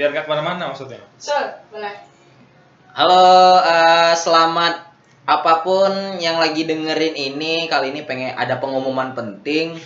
[0.00, 0.96] biar gak ke mana-mana maksudnya.
[1.20, 1.92] Sul, boleh.
[2.96, 4.88] Halo, eh, selamat
[5.28, 9.76] apa pun yang lagi dengerin ini kali ini pengen ada pengumuman penting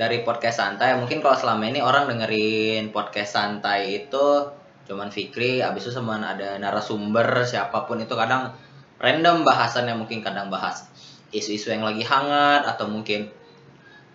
[0.00, 0.96] dari podcast santai.
[0.96, 4.48] Mungkin kalau selama ini orang dengerin podcast santai itu
[4.88, 8.48] cuman Fikri, abis itu sama ada narasumber siapa pun itu kadang
[8.96, 10.88] random bahasannya mungkin kadang bahas
[11.36, 13.28] isu-isu yang lagi hangat atau mungkin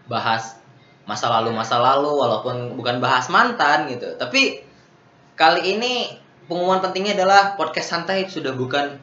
[0.09, 0.57] bahas
[1.05, 4.17] masa lalu masa lalu walaupun bukan bahas mantan gitu.
[4.17, 4.68] Tapi
[5.39, 6.19] kali ini
[6.51, 8.99] pengumuman pentingnya adalah podcast santai sudah bukan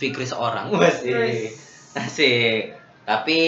[0.00, 0.72] Fikri seorang.
[0.72, 1.52] Masih.
[1.92, 2.72] Asik.
[3.04, 3.40] Tapi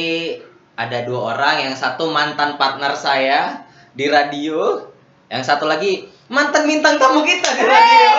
[0.76, 3.64] ada dua orang, yang satu mantan partner saya
[3.96, 4.84] di radio,
[5.32, 8.10] yang satu lagi mantan bintang tamu kita di radio.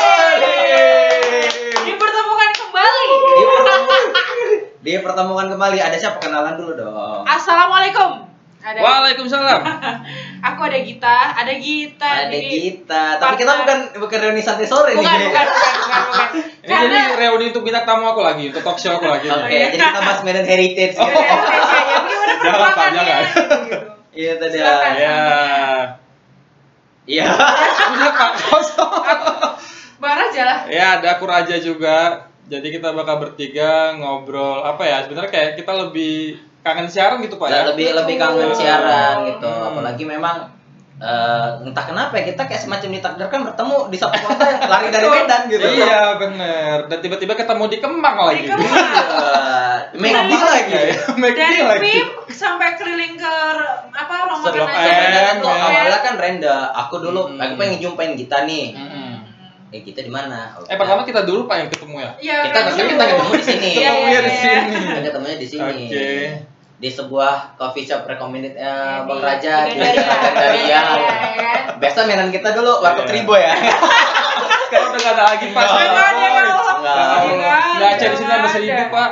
[1.86, 3.08] Dipertemukan kembali.
[3.38, 4.04] Dipertemukan,
[4.88, 5.78] dipertemukan kembali.
[5.78, 7.22] Ada siapa kenalan dulu dong.
[7.30, 8.25] Assalamualaikum.
[8.66, 8.82] Ada.
[8.82, 9.62] Waalaikumsalam.
[10.50, 12.10] Aku ada Gita, ada Gita.
[12.26, 12.50] Ada Jadi-
[12.82, 15.30] kita, tapi kita bukan bukan reuni santai sore Bukan, nih.
[15.30, 16.28] bukan, bukan, bukan, bukan.
[16.66, 19.30] Ini jadi reuni untuk bintang tamu aku lagi, untuk talk show aku lagi.
[19.30, 20.98] Oke, jadi kita bahas Medan Heritage.
[20.98, 21.98] Ya, ya, ya.
[22.42, 23.22] Bagaimana Jangan, jangan.
[23.22, 23.78] Gitu.
[24.16, 24.56] Iya tadi.
[24.56, 24.92] Silakan.
[25.06, 25.18] Ya.
[27.06, 27.26] Iya.
[27.86, 28.92] Udah Pak, kosong.
[29.96, 30.60] Bang Raja lah.
[30.66, 32.26] Ya, ada aku Raja juga.
[32.46, 35.02] Jadi kita bakal bertiga ngobrol apa ya?
[35.02, 37.62] Sebenarnya kayak kita lebih kangen siaran gitu Pak ya.
[37.66, 38.58] lebih lebih kangen Betul.
[38.58, 39.70] siaran gitu Hmm.
[39.70, 40.38] apalagi memang
[40.96, 45.04] eh, entah kenapa ya kita kayak semacam ditakdirkan bertemu di satu kota yang lari dari
[45.06, 46.78] Medan gitu Iya bener.
[46.88, 48.42] Dan tiba-tiba ketemu di Kemang lagi.
[48.42, 48.88] Di Kemang.
[49.92, 50.84] Kemang lagi ya.
[51.14, 51.82] McD Dari lagi.
[51.92, 53.34] PIM sampai keliling ke
[53.92, 55.32] apa Seblok makan ya.
[55.42, 57.40] awalnya kan Renda aku dulu Hmm.
[57.40, 59.14] aku pengen jumpain kita nih Mm-mm.
[59.72, 62.12] eh kita di mana Eh pertama kita dulu Pak yang ketemu ya.
[62.18, 63.02] Iya, Kita- kan kita dulu.
[63.12, 63.70] ketemu di sini.
[63.74, 64.40] Iya, iya, Ketemunya di iya.
[64.40, 64.76] sini.
[64.80, 66.08] kita ketemunya di sini Oke.
[66.76, 70.60] Di sebuah coffee shop recommended eh, Iya, Bang di- Raja di di Gandaria.
[70.60, 70.82] Iya,
[71.32, 71.54] iya.
[71.76, 73.10] biasa mainan kita dulu warkop Iya.
[73.10, 73.54] Tribo ya
[74.66, 75.62] Sekarang udah gak ada lagi Pak.
[75.62, 76.18] Nggak
[76.76, 79.10] Nggak ada, ya di sini ada seribu Pak.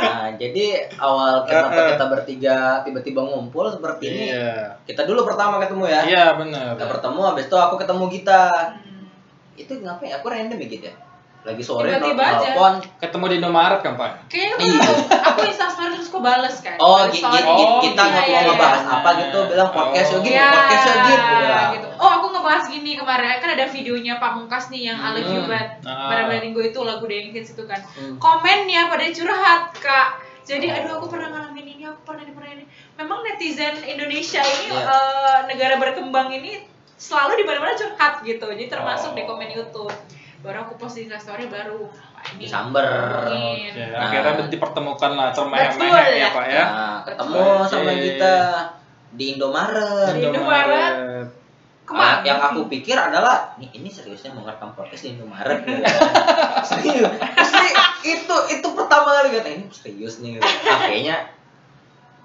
[0.00, 4.78] Nah, jadi awal kenapa kita bertiga tiba-tiba ngumpul seperti ini, Iya.
[4.86, 6.00] kita dulu pertama ketemu ya.
[6.06, 6.78] Iya bener.
[6.78, 8.46] Kita bertemu, habis itu aku ketemu Gita.
[8.78, 9.10] Hmm.
[9.54, 10.14] Itu ngapain?
[10.16, 10.92] Aku random ya Gita.
[11.40, 12.52] Lagi sore Tiba-tiba aja.
[12.52, 12.74] nelfon.
[13.00, 14.28] Ketemu di Indomaret kan Pak.
[14.28, 14.80] Kayaknya Iya.
[14.84, 16.76] aku, aku instastory terus kok bales kan.
[16.76, 17.00] Oh.
[17.08, 18.92] Gi- Oh, kita Iya, mau iya, ngebahas iya.
[18.92, 21.34] apa gitu, bilang podcast Iya, podcast gitu.
[21.74, 21.88] Gitu.
[21.96, 25.40] Oh, aku ngebahas gini kemarin kan ada videonya Pak Mungkas nih yang I Love You
[25.40, 25.48] Hmm.
[25.48, 25.68] Bad.
[25.82, 26.08] Ah.
[26.12, 27.80] Pada Minggu itu lagu Denkins itu kan.
[27.90, 28.20] Hmm.
[28.20, 30.08] Komennya pada curhat, Kak.
[30.42, 32.64] Jadi aduh aku pernah ngalamin ini, aku pernah ini, pernah ini.
[32.94, 34.82] Memang netizen Indonesia ini Iya.
[34.82, 36.60] eh, negara berkembang ini
[36.92, 38.44] selalu di mana-mana curhat gitu.
[38.44, 38.70] Jadi Oh.
[38.70, 39.88] termasuk di komen YouTube.
[40.40, 41.84] Baru aku post di Instastory baru
[42.32, 42.48] ini.
[42.48, 42.84] Disamber.
[43.28, 44.08] Oke, Nah.
[44.08, 46.28] akhirnya dipertemukan lah Betul, termehek-mehek ya ya.
[46.30, 46.64] Pak ya.
[46.64, 47.68] Nah, ketemu Oke.
[47.68, 48.34] sama kita
[49.12, 50.12] di Indomaret.
[50.16, 50.94] Di Indomaret.
[50.96, 51.24] Ah,
[51.84, 52.22] Ke mana?
[52.22, 55.82] yang aku pikir adalah ini, ini seriusnya mau ngerekam podcast di Indomaret gitu.
[56.70, 57.12] serius.
[57.42, 57.76] Serius.
[58.00, 60.38] itu itu pertama kali kata ini serius nih.
[60.40, 61.16] Ah, kayaknya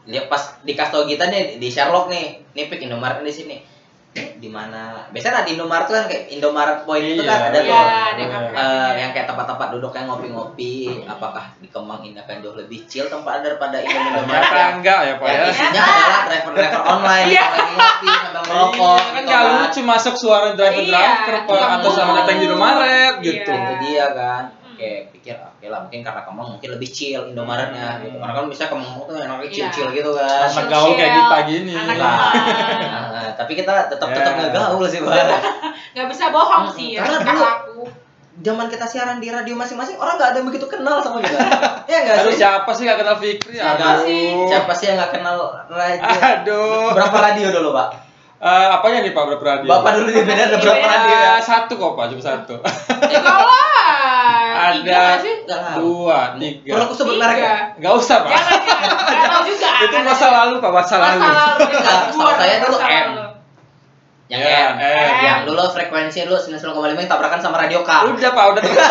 [0.06, 3.58] lihat pas dikasih tau kita nih di Sherlock nih, nih pick Indomaret di sini.
[4.16, 5.04] Di mana?
[5.12, 7.48] Biasanya di Indomaret tuh kan kayak Indomaret Point itu kan Iya.
[7.52, 7.82] ada Iya,
[8.16, 8.16] tuh.
[8.16, 8.40] Iya.
[8.56, 13.06] eh, yang kayak tempat-tempat duduk yang ngopi-ngopi, apakah di Kemang ini akan jauh lebih chill
[13.06, 15.40] tempat daripada Indomaret yang enggak ya Pak ya.
[15.46, 17.36] isinya adalah driver-driver online Iya.
[17.36, 19.56] yang lagi ngopi sambil ngerokok Iya, kan gitu nggak kan.
[19.60, 21.44] lucu masuk suara driver-driver Iya.
[21.44, 22.18] Pak atau sama Iya.
[22.22, 23.52] datang di Indomaret gitu.
[23.52, 23.60] Iya.
[23.60, 24.44] itu dia kan.
[24.76, 28.64] Kayak pikir oke lah mungkin karena Kemang mungkin lebih chill Indomaretnya gitu karena kan bisa
[28.66, 29.98] Kemang tuh enaknya chill chill Iya.
[29.98, 31.74] gitu kan Anak gaul kayak kita gini.
[31.74, 34.40] anak Nah, nah, tapi kita tetap tetap Ya.
[34.42, 35.16] nggak gaul sih bang
[35.94, 37.80] nggak bisa bohong sih ya Karena dulu- aku
[38.38, 41.40] zaman kita siaran di radio masing-masing orang nggak ada yang begitu kenal sama kita
[41.88, 43.56] ya nggak sih siapa sih gak kenal Fikri?
[43.56, 44.04] Siapa Aduh.
[44.04, 44.24] sih?
[44.46, 46.92] siapa sih yang nggak kenal radio Aduh.
[46.92, 47.90] berapa radio dulu pak
[48.36, 49.66] Eh, apanya nih Pak berapa radio?
[49.66, 50.92] bapak dulu di Medan ada berapa Iya.
[50.92, 52.56] radio ya satu kok Pak, cuma satu.
[52.60, 54.25] enggak lah tiga
[54.66, 55.14] Ada nggak
[55.46, 56.70] Nggak dua, tiga.
[56.70, 57.56] perlu aku sebut merek ya?
[57.72, 57.82] Tiga.
[57.82, 58.32] Gak usah Pak.
[58.32, 61.20] jangan jangan nggak tahu juga Itu masa lalu Pak, masa lalu.
[61.22, 61.54] masa
[62.10, 63.08] Nggak, saya dulu M.
[64.26, 64.82] yang Ya, M.
[64.82, 65.16] M.
[65.22, 66.66] yang dulu frekuensi dulu 99,5
[66.98, 68.78] yang tabrakan sama radio K Udah Pak, udah terus.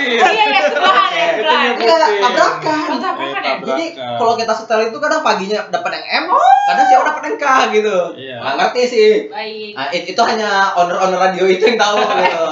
[0.00, 1.26] iya ya sebelahan ya.
[1.34, 2.20] Enggak, Putih.
[2.20, 2.80] tabrakan.
[2.86, 3.54] Oh, tabrakan ya?
[3.62, 4.16] Jadi Tabrakan.
[4.16, 6.24] kalau kita setel itu kadang paginya dapat yang M,
[6.66, 7.96] kadang siang dapat yang K gitu.
[8.14, 8.36] Iya.
[8.38, 9.08] Nggak ngerti sih.
[9.26, 12.44] baik Nah, it- itu hanya owner-owner radio itu yang tahu gitu.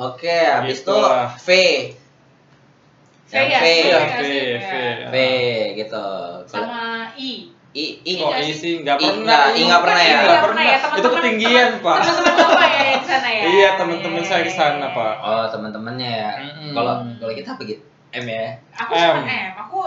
[0.00, 1.28] Oke, habis itu Itulah.
[1.36, 1.48] V.
[3.28, 3.66] Yang Saya, V.
[3.68, 4.22] Iya, saya, V,
[4.58, 4.92] saya.
[5.06, 5.14] V.
[5.14, 5.16] V
[5.76, 6.06] gitu.
[6.48, 6.80] sama
[7.14, 7.30] I
[7.70, 8.74] I, I, Oh, nggak ii sih?
[8.82, 9.22] nggak I- pernah.
[9.22, 10.18] nggak, I nggak pernah ya?
[10.18, 10.62] Nggak pernah.
[10.64, 11.98] ya, Itu ketinggian, Pak.
[12.02, 14.88] teman-teman bapak ya di sana ya Iya, teman-teman Iya, saya di iya, sana, iya.
[14.90, 15.14] Pak.
[15.20, 16.30] Oh, teman-temannya ya.
[16.72, 18.58] Kalau kalau kita begitu M ya.
[18.74, 19.16] aku M.
[19.22, 19.78] M aku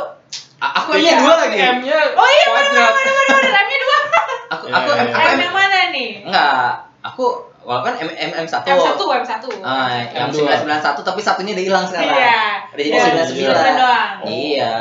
[0.58, 1.58] A- aku M-nya dua lagi.
[1.60, 2.92] M-nya oh iya kuadrat.
[2.96, 3.98] benar benar benar M-nya dua
[4.48, 5.12] Aku Iya, aku iya, M, iya.
[5.12, 5.40] aku M M.
[5.44, 6.72] yang mana nih Enggak.
[7.04, 8.64] Aku kalau kan M M M1.
[8.64, 9.44] M1, M1.
[9.64, 10.40] Ah, yang M2.
[10.40, 12.16] 991 tapi satunya udah hilang sekarang.
[12.16, 12.44] Iya.
[12.72, 12.98] Udah jadi
[13.44, 13.60] 99.
[13.60, 14.12] Keren doang.
[14.28, 14.76] Iya.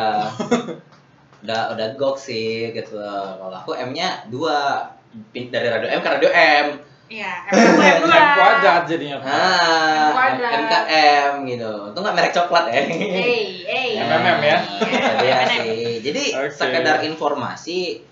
[1.42, 2.98] udah udah gok sih gitu.
[3.02, 6.66] Kalau aku M-nya 2 dari radio M ke radio M.
[7.12, 8.08] Iya, M1, M2.
[8.08, 9.18] M kuadrat jadinya.
[9.20, 10.38] Ah, M.
[10.42, 10.80] M ke
[11.26, 11.72] M gitu.
[11.90, 12.82] Itu nggak merek coklat ya.
[12.88, 13.90] Hey, hey.
[13.98, 14.58] MMM ya?
[14.94, 16.00] Itu dia sih.
[16.00, 16.24] Jadi
[16.54, 18.11] sekedar informasi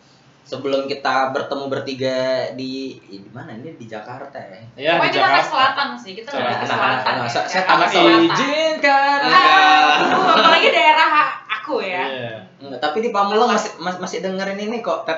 [0.51, 2.19] sebelum kita bertemu bertiga
[2.53, 4.59] di di mana ini di Jakarta ya.
[4.75, 5.47] Iya, di kita Jakarta.
[5.47, 6.99] selatan sih, kita lebih ke selatan.
[7.07, 7.29] anak- ya.
[7.47, 8.21] saya- tanah selatan.
[8.27, 9.19] Izinkan.
[9.23, 9.95] Ah,
[10.35, 11.09] apalagi daerah
[11.47, 12.03] aku ya.
[12.03, 12.33] Iya.
[12.59, 15.07] Enggak, tapi di Pamulang masih mas- masih dengerin ini kok.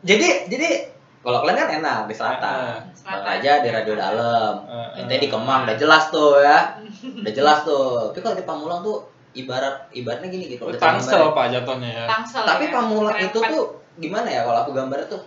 [0.00, 0.68] Jadi jadi
[1.20, 2.80] kalau kalian kan enak di selatan.
[2.90, 3.20] Selatan.
[3.20, 4.52] Bang aja di radio dalam.
[4.96, 6.72] Ente di Kemang udah jelas tuh ya.
[7.04, 8.08] Udah jelas tuh.
[8.10, 10.62] Tapi kalau di Pamulang tuh ibarat ibaratnya gini gitu.
[10.64, 11.30] Oh, Udah Tangsel.
[11.30, 12.04] Pak jatuhnya ya.
[12.06, 12.42] Tangsel.
[12.42, 13.26] Tapi ya.
[13.26, 13.64] Itu tuh
[13.96, 15.20] gimana ya kalau aku gambar tuh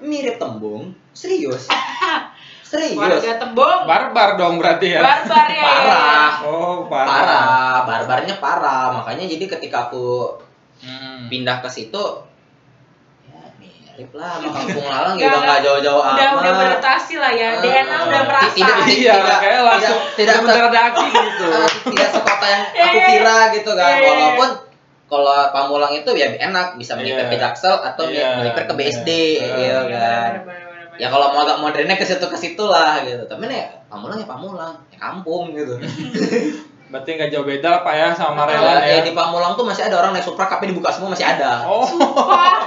[0.00, 1.68] mirip tembung, serius.
[2.70, 2.96] serius.
[2.96, 3.84] warga tembong.
[3.84, 5.00] Barbar dong berarti ya.
[5.02, 5.64] Barbar ya.
[5.66, 6.32] Parah.
[6.42, 7.08] Oh, parah.
[7.10, 8.86] Parah, barbarnya parah.
[8.96, 10.38] Makanya jadi ketika aku
[10.80, 11.28] Hmm.
[11.28, 12.04] pindah ke situ
[13.28, 16.40] ya mirip lah sama kampung lalang juga nggak jauh-jauh Udah amat.
[16.40, 17.48] udah beradaptasi lah ya.
[17.50, 18.48] Ah, DNA udah merasa.
[18.56, 21.46] tidak- Iya, Tidak- kayak langsung tidak- tidak tidak mendaki gitu.
[21.52, 23.92] Eh, tidak sekota yang aku Eh, kira gitu kan.
[23.98, 24.48] Walaupun
[25.06, 27.28] kalau Pamulang itu ya enak bisa melipir Iya.
[27.28, 28.38] ke Jaksel atau Iya.
[28.38, 29.08] melipir ke BSD
[29.38, 29.46] Iya.
[29.50, 30.30] gitu kan.
[30.96, 33.24] Ya kalau mau agak modernnya ke situ ke situ lah gitu.
[33.24, 35.74] Tapi nih Pamulang ya Pamulang, ya kampung gitu.
[36.90, 38.58] Berarti nggak jauh beda lah Pak ya sama Betul.
[38.58, 39.02] Marelan Ya, ya.
[39.02, 41.62] di Pamulang tuh masih ada orang naik Supra tapi dibuka semua masih ada.
[41.62, 42.58] Oh, Sumpah,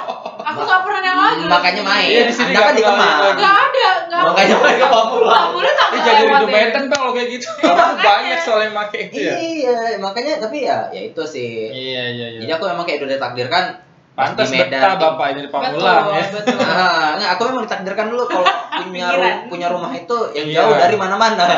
[0.42, 1.44] aku gak pernah yang lagi.
[1.44, 2.08] Makanya main.
[2.08, 3.18] Iya, di sini Anda kan nggak di Kemang.
[3.20, 3.42] lagi.
[3.44, 4.28] Gak ada, gak ada.
[4.32, 5.44] Makanya main ke Pamulang.
[5.52, 6.40] Pamulang tak jadi ya.
[6.48, 7.48] benten Pak kalau kayak gitu.
[8.10, 9.34] Banyak soalnya yang make itu ya.
[9.36, 11.70] Iya, makanya tapi ya ya itu sih.
[11.70, 12.56] Iya, iya, Jadi iya.
[12.56, 13.66] aku memang kayak udah ditakdirkan
[14.14, 14.78] Pantas di Medan.
[14.78, 16.26] betah Bapak ini di Pamulang Betul, ya.
[16.32, 16.58] betul.
[16.60, 18.46] Nah, enggak, aku memang ditakdirkan dulu kalau
[18.80, 20.56] punya ru- punya rumah itu yang Iya.
[20.60, 21.46] jauh dari mana-mana.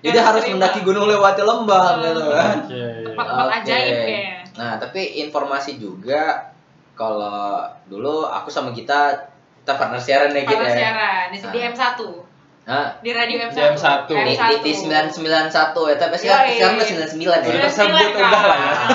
[0.00, 2.56] Jadi Yang harus mendaki gunung lewati lembah gitu kan.
[2.62, 2.88] Oke, iya.
[3.04, 3.56] Tempat-tempat Oke.
[3.60, 4.38] ajaib kayaknya.
[4.56, 6.22] Nah, tapi informasi juga
[6.94, 9.28] kalau dulu aku sama kita
[9.60, 10.76] kita partner siaran ya gitu Partner ya.
[10.78, 11.72] siaran di, di Ah.
[12.60, 12.68] M1.
[12.68, 13.54] Nah, Di radio M1.
[13.54, 13.84] Di M1.
[14.06, 17.36] di, di, di 991 ya, tapi sekarang sekarang udah 99 ya.
[17.40, 18.20] Udah tersebut, Kan?
[18.20, 18.72] udah lah ya.
[18.72, 18.88] Ah,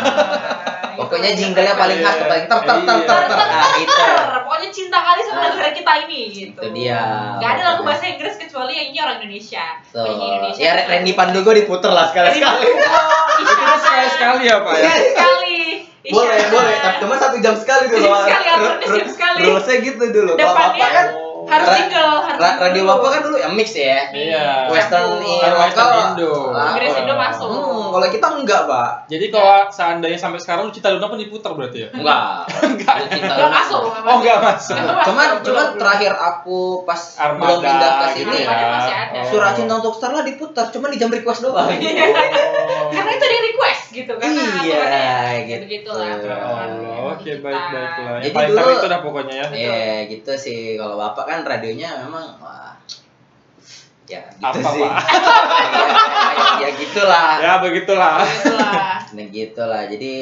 [0.96, 3.36] Pokoknya jinglenya paling khas tuh paling ter ter ter ter ter.
[3.36, 4.04] Nah, itu.
[4.42, 5.50] Pokoknya cinta kali sama Nah.
[5.52, 6.56] negara kita ini gitu.
[6.56, 7.00] Itu dia.
[7.36, 9.66] Gak ada lagu bahasa Inggris kecuali yang ini orang Indonesia.
[9.92, 10.62] Penyanyi Indonesia.
[10.64, 12.68] Ya Randy Pandugo diputer lah sekali sekali.
[13.44, 14.88] Itu kan sekali-sekali ya Pak ya.
[15.12, 15.60] Sekali.
[16.00, 16.14] Iya.
[16.16, 19.42] boleh boleh tapi cuma satu jam sekali dulu sekali, jam sekali.
[19.42, 21.06] rulesnya gitu dulu apa kan
[21.46, 21.52] Oh.
[21.52, 24.66] harus single, harus ra- radio apa kan dulu ya mix ya Iya.
[24.68, 26.02] western iya, western lokal.
[26.10, 26.34] Indo.
[26.50, 27.20] Ah, Inggris Indo Oh.
[27.20, 27.48] masuk.
[27.48, 31.52] hmm, kalau kita enggak pak Jadi kalau seandainya sampai sekarang lu Cita Luna pun diputar
[31.52, 31.90] berarti ya?
[31.92, 32.20] enggak
[32.68, 32.96] Enggak.
[33.08, 33.84] Kita Gak masuk.
[33.86, 34.76] Oh, nggak masuk.
[34.76, 38.50] Cuman belum, cuman terakhir aku pas Armada belum pindah ke gitu sini ya.
[39.16, 39.26] Oh.
[39.26, 42.06] surat cinta untuk Starla diputar cuma di jam request doang Iya.
[42.96, 44.28] Karena itu di request gitu kan.
[44.28, 44.84] Iya,
[45.46, 45.92] gitu.
[45.94, 47.38] Ya Allah, oke kita.
[47.38, 48.18] baik baiklah.
[48.18, 49.48] Yang Jadi dulu- itu dah pokoknya ya.
[49.52, 52.72] Iya gitu sih kalau bapak kan radionya memang wah
[54.06, 54.94] ya gitu Apa, sih Pak?
[55.74, 55.88] ya,
[56.62, 58.22] ya gitulah Ya begitulah.
[58.22, 59.02] Begitulah.
[59.10, 60.14] nah gitulah jadi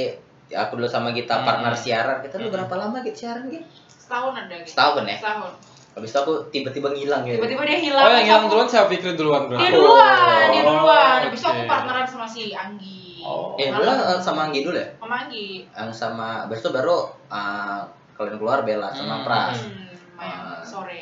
[0.47, 1.43] ya aku dulu sama kita Hmm.
[1.43, 2.57] partner siaran kita dulu Hmm.
[2.57, 4.71] berapa lama gitu siaran gitu Setahun ada gitu.
[4.71, 5.51] setahun ya Setahun.
[5.93, 8.01] habis itu aku tiba-tiba ngilang gitu Tiba-tiba dia hilang.
[8.01, 9.73] Oh yang hilang duluan saya Fikri duluan Dia berarti.
[9.73, 10.17] duluan,
[10.49, 11.19] dia Oh, duluan.
[11.23, 13.21] Habis itu aku partneran sama si Anggi.
[13.21, 13.55] Oh.
[13.55, 15.63] eh dulu sama Anggi dulu ya Sama Anggi.
[15.69, 17.79] yang sama habis itu baru eh,
[18.13, 19.23] kalian keluar Bella sama Hmm.
[19.23, 19.82] Pras Hmm,
[20.25, 20.61] Ah.
[20.61, 21.01] sore.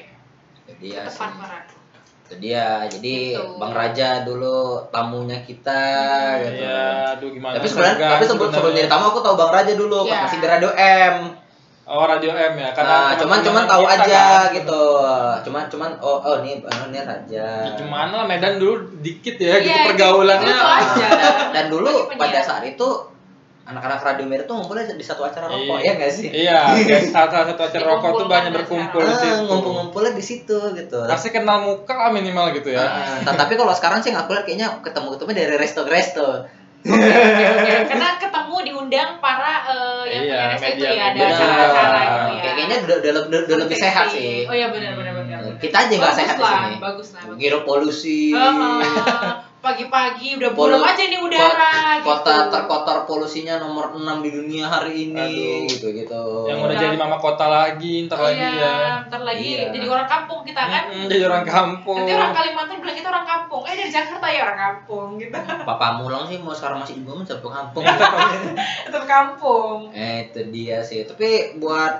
[0.63, 1.63] jadi ya Kita sih partneran.
[2.21, 3.43] itu dia jadi Gitu.
[3.55, 5.83] Bang Raja dulu tamunya kita
[6.31, 6.41] Hmm.
[6.45, 7.53] gitu Iya, aduh gimana?
[7.53, 10.23] tapi sebenarnya tapi sebelum sebelum jadi tamu aku tahu Bang Raja dulu Iya.
[10.23, 11.15] masih di Radio M
[11.83, 14.55] Oh Radio M ya, karena nah, cuman cuman tahu kita aja kan.
[14.55, 14.83] gitu
[15.43, 19.59] cuman cuman oh oh nih oh, ini Raja Ya, gimana lah Medan dulu dikit ya
[19.59, 20.47] gitu Iya, pergaulannya.
[20.47, 21.07] gitu aja.
[21.11, 22.87] dan, dan dulu pada saat itu
[23.63, 25.85] anak-anak radio Medan tuh ngumpulnya di satu acara rokok Iya.
[25.85, 26.59] ya nggak sih Iya,
[27.13, 29.43] salah satu acara rokok tuh banyak berkumpul di ah, situ.
[29.45, 32.81] ngumpul-ngumpulnya di situ gitu Pasti kenal muka lah minimal gitu ya.
[32.81, 36.27] Ah, ta- tapi kalau sekarang sih nggak lihat kayaknya ketemu ketemu dari resto ke resto
[36.81, 37.73] Oke, oke, oke.
[37.85, 41.29] Karena ketemu diundang para eh, yang Iya, punya resto itu ya, ada media.
[41.29, 42.41] acara-acara gitu ya.
[42.41, 45.39] Kayak- kayaknya udah, udah, udah, udah lebih sehat sih Oh iya benar benar benar.
[45.55, 47.21] kita aja nggak sehat di lah, sini Bagus lah.
[47.23, 47.37] bagus.
[47.37, 49.29] ngirup polusi Heeh.
[49.61, 52.49] Pagi-pagi udah buram aja nih udara kota gitu.
[52.49, 55.69] terkotor polusinya nomor 6 di dunia hari ini Aduh.
[55.69, 56.81] gitu gitu Yang udah Udah.
[56.81, 58.73] jadi mama kota lagi, ntar Oh lagi iya, ya.
[59.05, 59.69] ntar lagi Iya.
[59.69, 60.83] jadi orang kampung kita kan.
[60.89, 61.97] Mm-mm, jadi orang kampung.
[62.01, 63.61] Nanti orang Kalimantan bilang kita orang kampung.
[63.61, 65.37] Eh dari Jakarta ya orang kampung gitu.
[65.69, 67.85] Papa Mulang sih mau sekarang masih ibu satu kampung
[68.89, 69.93] Tetap kampung.
[69.93, 71.93] eh itu dia sih tapi buat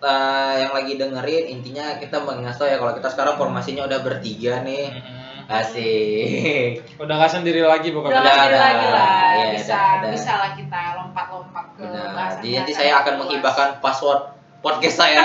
[0.00, 4.92] eh, yang lagi dengerin intinya kita mengasih ya kalau kita sekarang formasinya udah bertiga nih.
[4.92, 5.21] Mm-mm.
[5.54, 6.70] Asik.
[6.96, 8.12] Udah nggak sendiri lagi Udah pokoknya.
[8.14, 8.64] Udah nggak sendiri ada.
[8.64, 10.06] lagi lah, Iya, bisa ada.
[10.08, 12.08] bisa lah kita lompat-lompat ke Benar.
[12.10, 14.20] bahasan Jadi nanti saya akan menghibahkan password
[14.58, 15.24] podcast saya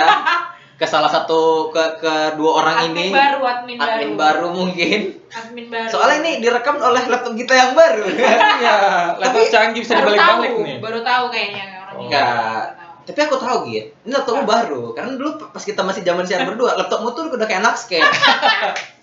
[0.74, 3.06] ke salah satu ke kedua orang admin ini.
[3.10, 5.00] baru, admin, Admin baru, baru mungkin.
[5.28, 5.88] admin baru.
[5.88, 8.04] Soalnya ini direkam oleh laptop kita yang baru.
[8.58, 8.76] Iya,
[9.14, 10.76] laptop Tapi canggih bisa baru dibalik-balik nih.
[10.78, 11.98] baru tahu kayaknya orang Oh.
[11.98, 12.06] ini.
[12.06, 12.62] Enggak.
[13.04, 13.88] Tapi aku tahu gitu.
[14.04, 14.82] Ini laptopmu baru.
[14.92, 18.04] Karena dulu pas kita masih zaman siaran berdua, laptopmu tuh udah kayak anak skate.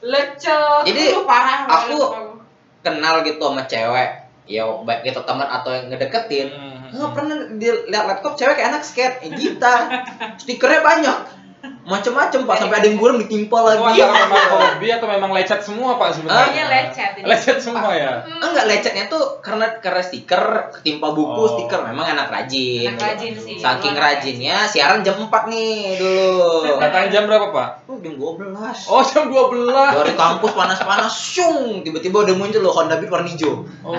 [0.00, 0.82] Lecet.
[0.88, 1.68] Jadi, Aduh, parah.
[1.68, 2.38] aku- banget.
[2.80, 4.10] Kenal gitu sama cewek.
[4.48, 6.48] Ya baik itu teman atau yang ngedeketin.
[6.50, 6.88] Hmm.
[6.90, 9.20] Nggak pernah dilihat laptop cewek kayak anak skate.
[9.22, 9.74] Eh, Gita.
[10.40, 11.18] Stikernya banyak.
[11.60, 13.98] Macem-macem pak sampai ada yang burung ditimpa Itu lagi.
[13.98, 16.40] antara memang hobi atau memang lecet semua pak sebenarnya?
[16.46, 17.24] Kayaknya lecet ini.
[17.26, 18.12] Lecet semua ya.
[18.22, 18.40] Hmm.
[18.40, 21.50] Enggak lecetnya tuh karena karena stiker ketimpa buku Oh.
[21.50, 22.94] stiker memang anak rajin.
[22.94, 23.56] Anak rajin sih.
[23.58, 26.78] Saking rajinnya siaran jam 4 nih dulu.
[26.78, 27.68] Datang jam berapa pak?
[27.84, 28.78] Oh, jam 12.
[28.86, 33.66] Oh jam 12 Dari kampus panas-panas, syung, tiba-tiba udah muncul loh Honda Beat warna hijau.
[33.82, 33.92] Oh,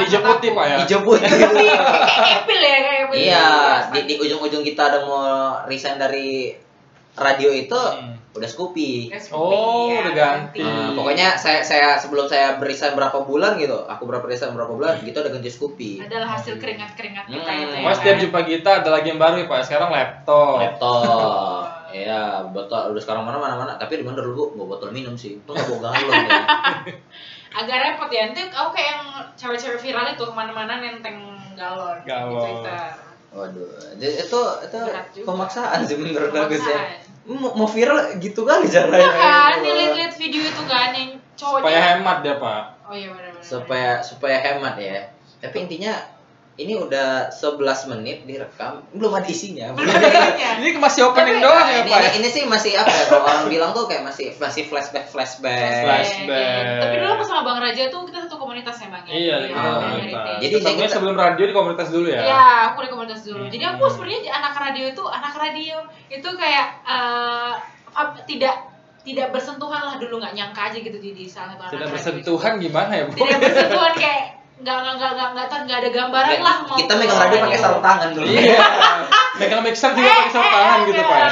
[0.00, 0.76] hijau putih pak ya?
[0.82, 1.28] Hijau putih.
[1.28, 1.52] Kayak
[2.42, 3.18] Epil ya kayak Epil.
[3.20, 3.46] iya,
[3.92, 5.22] di, di ujung-ujung kita ada mau
[5.64, 6.56] resign dari
[7.20, 8.14] radio itu Hmm.
[8.30, 9.10] udah Scoopy.
[9.10, 10.62] Oh, Scoopy, udah ya, ganti.
[10.62, 15.00] Nah, pokoknya saya saya sebelum saya berisan berapa bulan gitu, aku berapa resign berapa bulan,
[15.00, 15.90] gitu udah ganti Scoopy.
[16.00, 17.62] adalah hasil keringat-keringat kita Hmm.
[17.64, 17.82] itu ya.
[17.82, 17.98] Mas kan?
[18.00, 19.58] setiap jumpa kita ada lagi yang baru ya pak.
[19.62, 20.56] Sekarang laptop.
[20.58, 21.62] Laptop.
[21.88, 23.72] Iya, botol udah sekarang mana mana mana.
[23.74, 25.40] Tapi di mana dulu gua botol minum sih.
[25.40, 26.12] Itu nggak bawa galon.
[26.20, 26.44] ya.
[27.58, 28.28] Agak repot ya.
[28.28, 31.16] Nanti aku kayak yang cewek-cewek viral itu ke mana-mana nenteng
[31.56, 31.96] galon.
[32.04, 32.28] Galon.
[32.28, 32.92] Di Twitter.
[33.28, 34.78] Waduh, jadi itu itu
[35.20, 36.76] pemaksaan sih menurut aku sih.
[37.28, 39.04] Mau, mau viral gitu kali caranya.
[39.04, 41.60] Iya kan, nih lihat-lihat video itu kan yang cowoknya.
[41.60, 42.62] Supaya hemat dia pak.
[42.88, 43.44] Oh iya benar-benar.
[43.44, 45.12] supaya supaya hemat ya.
[45.44, 45.92] Tapi intinya
[46.58, 47.60] ini udah 11
[47.94, 49.76] menit direkam, belum ada isinya.
[49.76, 50.50] Belum ada ininya.
[50.58, 52.00] Ini masih opening Tapi- doang ya ini, pak.
[52.00, 53.04] ini, ini sih masih apa ya?
[53.06, 55.84] Kalau orang bilang tuh kayak masih masih flashback flashback.
[55.84, 56.80] Flashback.
[56.80, 59.12] Tapi dulu pas sama Bang Raja tuh kita satu komunitas Bang ya.
[59.12, 60.36] Iya, Di di komunitas.
[60.40, 62.20] Jadi Ketemunya kita- sebelum radio di komunitas dulu ya.
[62.22, 63.44] Iya, aku di komunitas dulu.
[63.44, 63.92] Jadi aku Hmm.
[63.92, 65.76] sebenarnya anak radio itu anak radio
[66.08, 67.52] itu kayak eh,
[67.92, 68.54] ap- tidak
[68.98, 72.52] tidak bersentuhan lah dulu nggak nyangka aja gitu jadi salah satu anak Tidak radio bersentuhan
[72.58, 73.12] gimana ya bu?
[73.14, 74.22] Tidak bersentuhan kayak
[74.58, 77.80] nggak nggak nggak nggak nggak nggak ada gambaran lah mau Kita megang radio pakai sarung
[77.80, 78.26] tangan dulu.
[78.26, 78.58] Iya.
[79.38, 81.30] Megang mixer juga pakai sarung tangan gitu pak ya.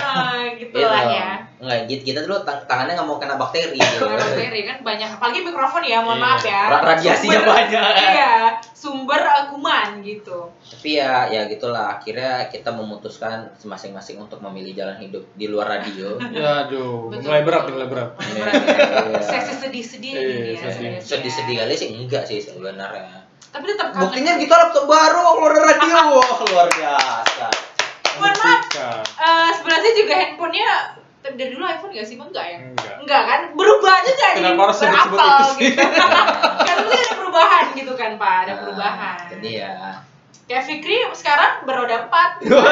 [0.57, 3.81] gitu lah ya Enggak, kita, kita dulu tang- tangannya nggak mau kena bakteri.
[3.81, 4.05] gitu.
[4.05, 6.27] bakteri kan banyak apalagi mikrofon ya mohon Iya.
[6.27, 7.93] maaf ya Ra- radiasinya Sumber- banyak.
[7.97, 8.35] iya
[8.71, 11.97] sumber uh, kuman gitu Tapi ya ya gitulah.
[11.97, 16.21] Akhirnya kita memutuskan masing-masing untuk memilih jalan hidup di luar radio.
[16.37, 17.25] Ya aduh, Betul.
[17.25, 18.11] mulai berat nih, mulai berat.
[18.15, 19.01] Mulai berat ya.
[19.09, 19.21] Iya.
[19.23, 20.53] sesi sedih-sedih Iya, ini
[20.93, 21.01] ya.
[21.01, 23.25] Sedih-sedih kali sih enggak sih sebenarnya.
[23.47, 24.03] tapi tetap kangen.
[24.05, 25.97] Buktinya kita laptop baru keluar radio.
[26.13, 27.47] Wah, luar biasa.
[28.15, 28.65] Mohon maaf.
[29.17, 30.71] Eh, sebenarnya juga handphonenya
[31.33, 32.15] dari dulu iPhone gak sih?
[32.15, 32.59] Enggak ya?
[32.63, 32.95] Enggak.
[32.99, 33.41] Enggak kan?
[33.53, 35.63] Berubah aja jadi Kenapa harus sebut-sebut berapel itu sih?
[35.67, 35.83] gitu.
[36.69, 38.35] kan pasti ada perubahan gitu kan, Pak.
[38.39, 39.17] Ada Nah, perubahan.
[39.29, 39.71] Jadi ya.
[40.47, 42.47] Kayak Fikri sekarang beroda 4.
[42.47, 42.63] Oh.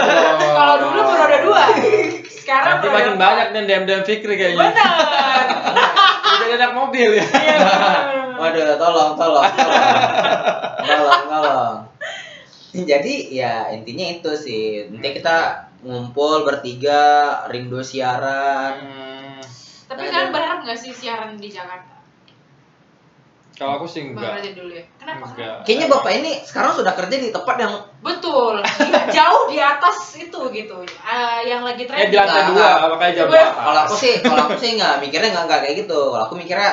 [0.58, 2.30] Kalau dulu beroda 2.
[2.30, 3.24] Sekarang Nanti beroda makin empat.
[3.24, 4.62] banyak nih DM-DM Fikri kayaknya.
[4.64, 5.44] Benar.
[6.24, 7.26] Udah jadi anak mobil ya.
[7.26, 7.58] Iya.
[8.34, 9.84] Waduh, tolong, tolong, tolong.
[10.80, 11.74] tolong, tolong.
[12.90, 14.90] Jadi ya intinya itu sih.
[14.90, 15.36] Nanti kita
[15.84, 18.74] ngumpul bertiga, rindu siaran.
[18.80, 19.40] Hmm,
[19.86, 21.94] Tapi kalian berharap gak sih siaran di Jakarta?
[23.54, 24.32] Kalau aku sih Bang enggak.
[24.34, 24.84] Raja dulu ya.
[24.98, 25.24] Kenapa?
[25.30, 25.56] Enggak.
[25.62, 28.54] Kayaknya bapak ini sekarang sudah kerja di tempat yang Betul.
[29.16, 30.76] Jauh di atas itu gitu.
[30.82, 32.10] Eh, yang lagi Eh tren.
[32.10, 32.74] di lantai Enggak.
[32.82, 33.60] dua, makanya jam Gue- berapa?
[33.62, 36.00] kalau aku sih, kalau aku sih nggak mikirnya nggak nggak kayak gitu.
[36.10, 36.70] Kalau aku mikirnya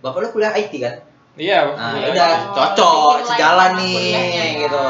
[0.00, 0.94] bapak lu kuliah IT kan?
[1.36, 1.58] Iya.
[1.76, 2.08] Nah, iya.
[2.08, 4.46] udah cocok, sejalan nih ya.
[4.64, 4.80] gitu.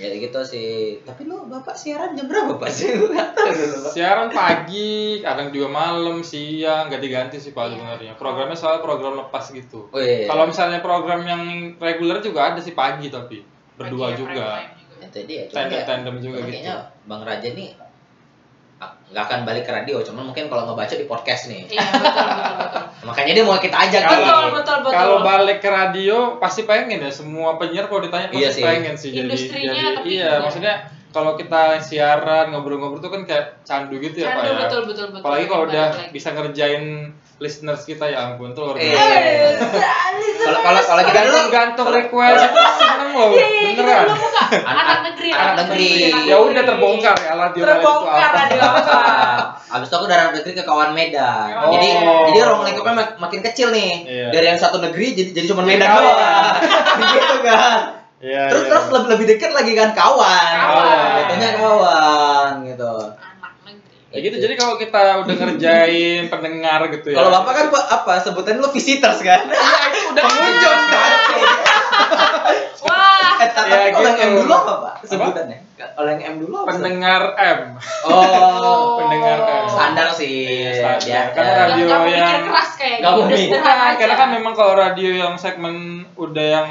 [0.00, 0.96] Ya gitu sih.
[1.04, 2.96] Tapi lu bapak siaran jam berapa pak sih?
[2.96, 3.92] Nggak tahu dulu, Pak.
[3.92, 8.16] Siaran pagi, kadang juga malam, siang, ganti-ganti sih Pak sebenarnya.
[8.16, 9.92] Programnya soal program lepas gitu.
[9.92, 10.24] Oh, iya.
[10.24, 13.44] Kalau misalnya program yang reguler juga ada sih pagi tapi
[13.76, 14.32] berdua Pagi ya, juga.
[14.32, 14.48] juga.
[15.00, 16.76] Cuma Tandem ya, tandem juga gitu.
[17.04, 17.89] Bang Raja nih
[19.10, 21.66] nggak akan balik ke radio, cuman mungkin kalau ngebaca di podcast nih.
[21.66, 22.26] Iya betul betul
[22.56, 22.82] betul.
[23.10, 24.10] Makanya dia mau kita ajak nih.
[24.16, 24.92] Betul betul betul.
[24.94, 28.62] Kalau balik ke radio pasti pengen ya semua penyiar kalau ditanya pasti Iya sih.
[28.62, 30.42] pengen sih jadi Industrinya jadi tapi iya juga.
[30.46, 30.74] maksudnya
[31.10, 34.58] kalau kita siaran ngobrol-ngobrol tuh kan kayak candu gitu ya Candu, Pak ya.
[34.62, 35.20] betul betul betul.
[35.20, 36.06] Apalagi kalau udah lagi.
[36.14, 36.84] bisa ngerjain
[37.40, 38.92] listeners kita ya ampun tuh luar Eh.
[38.92, 39.64] biasa.
[40.40, 44.04] Kalau kalau kalau kita dulu Gantung-gantung request itu seneng loh, Iya, iya, kita beneran.
[44.04, 45.88] dulu buka Anak- negeri, anak negeri.
[46.22, 48.38] Ya udah terbongkar ya radio Terbongkar apa.
[48.38, 49.00] radio apa.
[49.72, 51.48] Abis itu aku dari negeri ke kawan Medan.
[51.58, 51.72] Oh.
[51.72, 51.88] Jadi
[52.28, 53.92] jadi ruang lingkupnya mak- makin kecil nih.
[54.02, 54.26] Iya.
[54.30, 56.04] Dari yang satu negeri jadi jadi cuma Medan kawan.
[56.04, 56.54] doang.
[57.14, 57.78] gitu kan.
[58.20, 58.70] Iya, terus iya.
[58.70, 60.52] terus lebih lebih dekat lagi kan kawan.
[60.60, 61.08] Kawan.
[61.16, 62.92] Jatuhnya kawan gitu.
[64.10, 67.16] Ya gitu, jadi kalau kita udah ngerjain pendengar gitu ya.
[67.16, 69.46] Kalau bapak kan apa sebutan lu visitors kan?
[69.46, 71.10] Iya, itu udah Pengunjung kan?
[72.80, 74.26] wah Eh, tapi Ya, kalau yang gitu.
[74.26, 74.94] M dulu apa Pak?
[75.06, 75.58] Sebutannya?
[75.78, 76.68] Kalau yang M dulu apa?
[76.74, 77.60] pendengar M.
[78.04, 79.64] Oh, pendengar M.
[79.64, 80.44] standar sih.
[80.44, 81.08] Iya, standar.
[81.08, 85.34] Ya, Karena eh, radio yang- keras kayak gitu Bukan, karena kan memang kalau radio yang
[85.38, 85.76] segmen
[86.14, 86.68] udah yang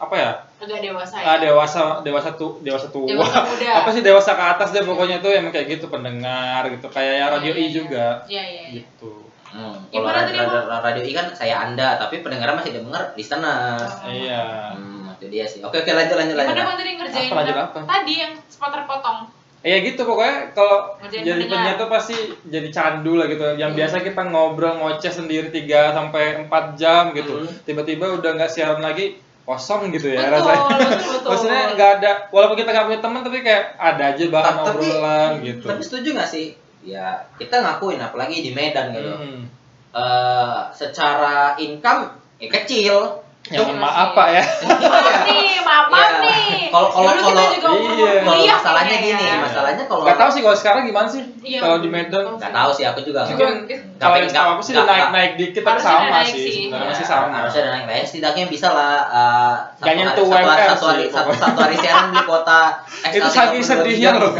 [0.00, 0.32] apa ya?
[0.58, 3.06] Agak dewasa ya Ah, dewasa dewasa tuh dewasa tua.
[3.06, 3.70] Dewasa muda.
[3.76, 7.26] apa sih dewasa ke atas deh pokoknya tuh emang kayak gitu pendengar gitu kayak ya
[7.28, 7.70] radio Iya, I iya.
[7.72, 9.12] juga iya iya iya gitu.
[9.48, 13.80] Hmm, kalau Gimana radio, radio, radio I kan saya anda, tapi pendengarnya masih dengar listener.
[13.80, 14.04] Oh.
[14.06, 14.44] Iya.
[14.76, 15.62] Hmm, itu dia sih.
[15.62, 16.66] Oke oke lanjut lanjut gimana lanjut.
[16.66, 17.78] bang tadi ngerjain Apa, lanjut apa?
[17.86, 19.18] tadi yang sempat terpotong
[19.58, 21.50] Iya gitu pokoknya kalau jadi pendengar.
[21.50, 23.42] penyiar tuh pasti jadi candu lah gitu.
[23.54, 23.78] Yang Iya.
[23.80, 27.34] biasa kita ngobrol ngoceh sendiri 3 sampai 4 jam gitu.
[27.40, 27.50] Hmm.
[27.62, 29.18] Tiba-tiba udah nggak siaran lagi
[29.48, 30.60] kosong gitu ya betul rasanya.
[30.68, 34.44] betul betul Maksudnya nggak ada walaupun kita nggak punya teman tapi kayak ada aja bahan
[34.52, 35.64] Ta- tapi- obrolan gitu.
[35.64, 36.46] Tapi setuju nggak sih?
[36.84, 37.06] Ya
[37.40, 39.08] kita ngakuin apalagi di Medan gitu.
[39.08, 39.48] Hmm.
[39.88, 43.24] Eh, secara income ya kecil.
[43.48, 44.12] Ya Iya mohon maaf sih.
[44.12, 44.42] Pak ya.
[44.92, 46.20] maaf nih maaf maaf Iya.
[46.20, 48.12] nih Kalau- kalau- kalau- umur iya.
[48.20, 49.36] Kalau masalahnya kayaknya gini, ya.
[49.40, 52.24] masalahnya kalau Nggak tahu sih kalau sekarang gimana sih Iya, kalau di Medan.
[52.28, 53.20] nggak tahu sih aku juga.
[53.24, 55.62] Juga- Mungkin Tapi kalau yang nggak- tahu aku sih nggak- udah naik nggak- naik dikit
[55.64, 56.52] tapi sama sih sih.
[56.68, 57.26] sebenarnya Ya, masih sama.
[57.32, 61.74] Harusnya ada naik lain setidaknya bisa lah eh, satu, hari, nyentuh satu, hari, satu hari
[61.78, 62.60] siaran kuota
[63.00, 64.32] ekstra Itu saking 32 sedihnya loh.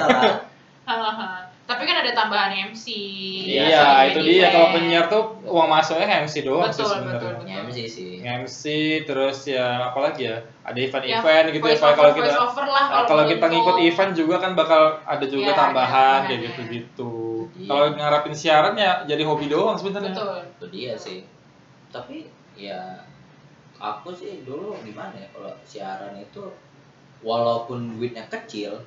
[1.65, 2.85] tapi kan ada tambahan MC
[3.45, 7.33] Iya, Iya, itu dia kalau penyiar tuh uang masuknya MC doang sih Betul, sebenarnya.
[7.35, 8.11] betul, Ya MC sih.
[8.21, 8.63] MC
[9.03, 13.05] terus ya apalagi ya ada Ya, event-event gitu ya voice Pak kalau kita lah Nah,
[13.05, 13.85] kalau kita ngikut tuh.
[13.85, 17.15] event juga kan bakal ada juga ada tambahan kayak gitu-gitu.
[17.57, 17.67] Iya.
[17.67, 20.13] Kalau ngarapin siaran ya jadi hobi doang sebenarnya.
[20.13, 21.25] betul Itu dia sih.
[21.89, 23.01] Tapi ya
[23.77, 26.43] aku sih dulu gimana ya kalau siaran itu
[27.19, 28.79] walaupun duitnya kecil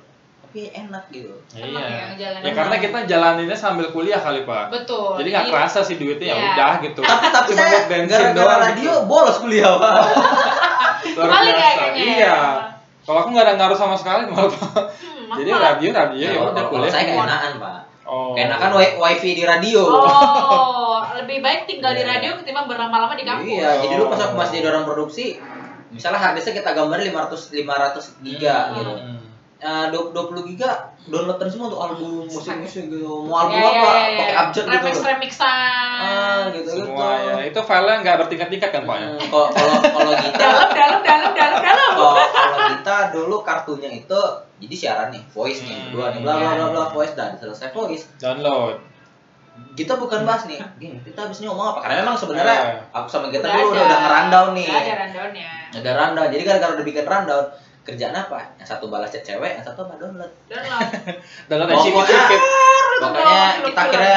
[0.52, 1.32] tapi enak gitu.
[1.50, 2.12] Ya Iya.
[2.12, 2.44] ngejalanin.
[2.44, 4.68] Ya karena kita jalaninnya sambil kuliah kali Pak.
[4.68, 6.44] betul Jadi nggak kerasa sih duitnya ya Iya.
[6.52, 7.00] udah gitu.
[7.00, 9.08] Tapi tapi Cuma saya gara-gara doang radio gitu.
[9.08, 9.94] bolos kuliah pak.
[11.16, 11.56] Luar ya biasa.
[11.56, 12.20] kayaknya Iya.
[12.28, 12.36] ya.
[13.02, 14.84] Kalau aku nggak ada ngaruh sama sekali malah Pak.
[15.00, 16.92] Hmm, Jadi radio radio ya kalau- udah kuliah.
[16.92, 17.80] saya keenakan pak.
[18.04, 18.36] Oh.
[18.36, 19.80] Keenakan wi- wifi di radio.
[19.88, 22.12] Oh, lebih baik tinggal di Iya.
[22.12, 23.48] radio ketimbang berlama-lama di kampus.
[23.48, 24.38] Iya, jadi dulu pas aku Oh.
[24.38, 25.40] masih jadi orang produksi,
[25.88, 28.76] misalnya harddisknya kita gambar 500 500 giga Hmm.
[28.76, 28.92] gitu.
[29.62, 30.10] Eh, 20
[30.44, 33.22] giga downloadan semua untuk album musik-musik gitu.
[33.22, 33.78] Mau album Iya, apa?
[33.78, 34.18] iya, iya.
[34.18, 34.74] Pakai abjad gitu.
[34.74, 35.98] Remix remixan.
[36.02, 36.82] Ah, gitu gitu.
[36.82, 37.34] Semua ya.
[37.46, 39.06] Itu filenya nggak bertingkat-tingkat kan Pak ya?
[39.06, 41.90] Hmm, Kalau kalau kalau kita Dalam, dalam, dalam, dalam, dalam.
[41.94, 42.12] kalau
[42.74, 44.20] kita dulu kartunya itu
[44.58, 45.90] jadi siaran nih, voice nih, Hmm.
[45.90, 48.10] dua nih, bla bla bla bla voice dan selesai voice.
[48.18, 48.82] Download.
[49.72, 51.86] Kita bukan bahas nih, gini, kita habis ini ngomong apa?
[51.86, 54.66] Karena memang sebenarnya aku sama kita dulu udah, udah ngerundown nih.
[54.66, 55.50] Udah ada rundownnya.
[55.70, 57.46] ada rundown jadi gara-gara udah bikin rundown
[57.82, 60.86] kerjaan apa yang satu balas chat cewek yang satu apa download Download.
[61.48, 62.30] Download Oh, film-film.
[63.64, 64.14] kita kira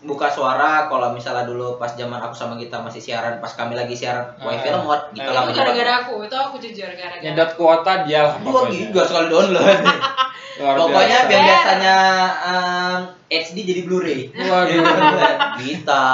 [0.00, 3.92] buka suara kalau misalnya dulu pas zaman aku sama kita masih siaran pas kami lagi
[3.92, 4.72] siaran wifi Ah.
[4.74, 5.34] lemot gitu Ah.
[5.34, 7.20] lah Itu gara-gara aku, itu aku jujur gara-gara.
[7.20, 9.60] nyedot kuota dia lah dua giga sekali download
[10.60, 11.26] Luar pokoknya biasa.
[11.26, 11.96] biar biasanya
[12.42, 14.84] um, HD jadi Blu-ray Waduh.
[15.58, 16.04] Vita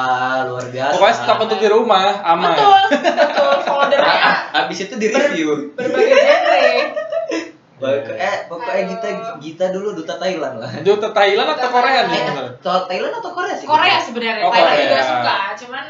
[0.44, 2.54] luar biasa Pokoknya stok untuk di rumah aman.
[2.54, 3.52] Betul, betul.
[3.60, 4.22] Foldernya
[4.56, 6.62] habis itu di review berbagai genre.
[8.08, 12.48] eh pokoknya kita kita dulu duta Thailand lah ke Thailand atau Korea nih Eh?
[12.56, 14.86] Thailand Thailand atau Korea sih Korea sebenarnya, Oh, Thailand Korea.
[14.88, 15.84] juga suka, cuman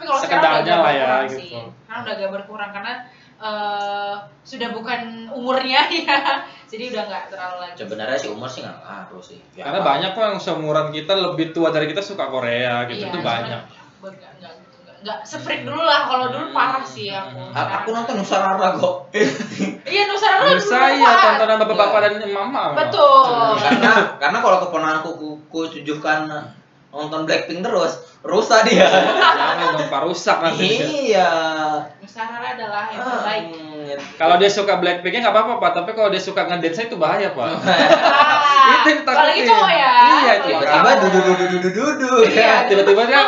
[0.00, 1.38] tapi kalau sekarang udah lah ya, berkurang gitu.
[1.38, 1.52] sih.
[1.84, 2.92] Karena udah agak berkurang karena
[3.38, 6.16] eh, sudah bukan umurnya ya.
[6.64, 7.76] Jadi udah nggak terlalu lagi.
[7.76, 11.12] sebenarnya sih umur sih nggak ngaruh sih Ya, Karena apa- banyak kok yang seumuran kita
[11.12, 12.96] lebih tua dari kita suka Korea gitu.
[12.96, 13.60] Iya, itu cuman banyak.
[13.60, 14.78] nggak gitu,
[15.26, 16.04] sefreak dulu lah.
[16.06, 17.32] Kalau dulu parah sih aku.
[17.34, 17.52] Hmm.
[17.52, 19.08] A- aku nonton Nusarara kok
[19.82, 21.20] Iya Nusantara dulu ya kuat.
[21.26, 22.62] tontonan bapak-bapak dan mama.
[22.72, 23.56] Betul.
[23.58, 26.28] karena karena kalau keponakanku ku, ku tujuhkan
[26.90, 30.66] nonton Blackpink terus rusak dia Jangan dong Pak rusak nanti.
[31.06, 31.30] iya
[31.96, 33.44] Nusantara adalah yang terbaik.
[34.14, 37.48] Kalau dia suka Blackpinknya nggak apa-apa Pak, tapi kalau dia suka ngedance itu bahaya Pak.
[38.60, 39.44] Ah, Itu yang ditakutin.
[39.48, 39.94] cowok ya.
[39.98, 42.68] Iya, tiba-tiba dudu dudu dudu dudu Iya.
[42.68, 43.20] Tiba-tiba dia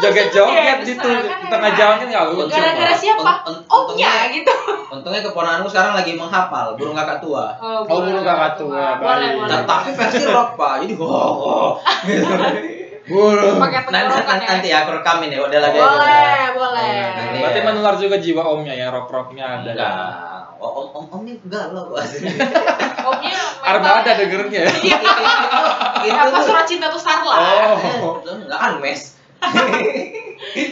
[0.00, 1.78] joget-joget gitu di kan tengah enak.
[1.78, 2.50] jalan kan nggak lucu.
[2.50, 3.32] Gara-gara siapa?
[3.68, 4.54] Omnya gitu.
[4.90, 9.38] untungnya keponakanku sekarang lagi menghafal burung kakak tua Oh, Oh, burung kakak tua, Boleh, baik.
[9.38, 9.60] boleh.
[9.62, 12.26] Tapi versi rock pak jadi wow, gitu.
[12.26, 12.79] Burung.
[13.10, 14.50] Pakai nanti, tenggorokan nanti, ya.
[14.52, 16.94] nanti aku rekamin ya udah lagi Boleh, boleh.
[17.10, 17.64] Nanti Berarti ya.
[17.64, 19.70] menular juga jiwa omnya ya, rock-rocknya ada.
[19.70, 19.94] enggak
[20.56, 21.90] oh, om om om ini galau
[23.10, 24.62] Omnya Armada mentalnya- dengernya.
[24.68, 25.08] itu
[26.00, 27.34] itu Apa tuh surat cinta tuh Starla?
[27.34, 28.16] Oh.
[28.16, 29.16] itu enggak Anmes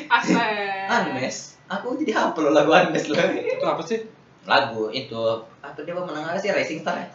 [0.08, 0.76] Astaga.
[0.90, 4.04] Anmes aku jadi hafal loh lagu Anmes loh Itu apa sih?
[4.44, 5.20] lagu itu
[5.58, 7.08] apa dia menang apa sih Racing Star ya?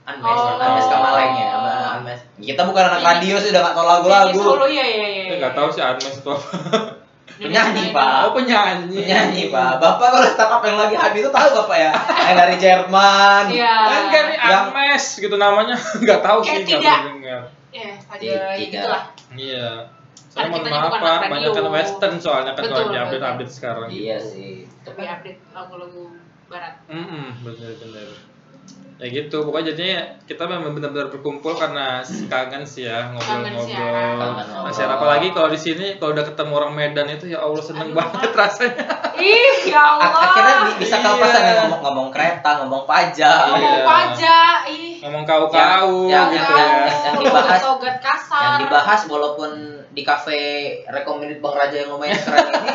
[0.00, 0.58] Anmes, Oh.
[0.58, 2.20] Anmes Kamaleng ya, sama Anmes.
[2.36, 4.40] Kita bukan anak radio sih udah gak tau lagu-lagu.
[4.40, 5.24] solo ya ya ya.
[5.28, 6.48] Saya nggak tahu sih Anmes itu apa.
[7.40, 8.08] Penyanyi, Pak.
[8.28, 9.00] Oh penyanyi.
[9.00, 11.92] Penyanyi pak, bapak kalau startup yang lagi hadir itu tahu bapak ya?
[12.28, 13.44] Yang dari Jerman.
[13.48, 13.74] Iya.
[13.80, 15.72] Kan kan Anmes gitu namanya
[16.04, 16.84] nggak tahu sih tidak.
[16.84, 17.42] pernah dengar.
[17.72, 18.68] Ya, tadi Iya, ya tidak.
[18.76, 19.02] gitulah.
[19.32, 19.68] Iya.
[20.30, 23.02] Saya mohon maaf pak, banyak kan western soalnya kan lagi betul.
[23.02, 23.88] update update sekarang.
[23.88, 24.68] Iya sih.
[24.84, 26.04] Tapi update lagu-lagu
[26.46, 26.74] barat.
[26.86, 28.10] Hmm, bener-bener.
[29.00, 34.36] Ya gitu, pokoknya jadinya kita memang benar-benar berkumpul karena kangen sih ya ngobrol-ngobrol.
[34.60, 37.88] Nah, siaran apalagi kalau di sini kalau udah ketemu orang Medan itu ya Allah seneng
[37.88, 38.84] Aduh, banget rasanya.
[39.16, 40.04] Ih, ya Allah.
[40.04, 41.04] Ak- Akhirnya bi- bisa Iya.
[41.06, 43.40] kelepasan ya ngomong, ngomong kereta, ngomong pajak.
[43.40, 43.56] Iya.
[43.56, 44.92] ngomong pajak, ih.
[45.00, 46.96] Ngomong kau-kau Yang- gitu yang- ya.
[47.08, 47.64] yang dibahas-.
[48.40, 49.50] Yang dibahas walaupun
[49.90, 50.38] di kafe
[50.86, 52.70] recommended Bang Raja yang ngomongnya keren ini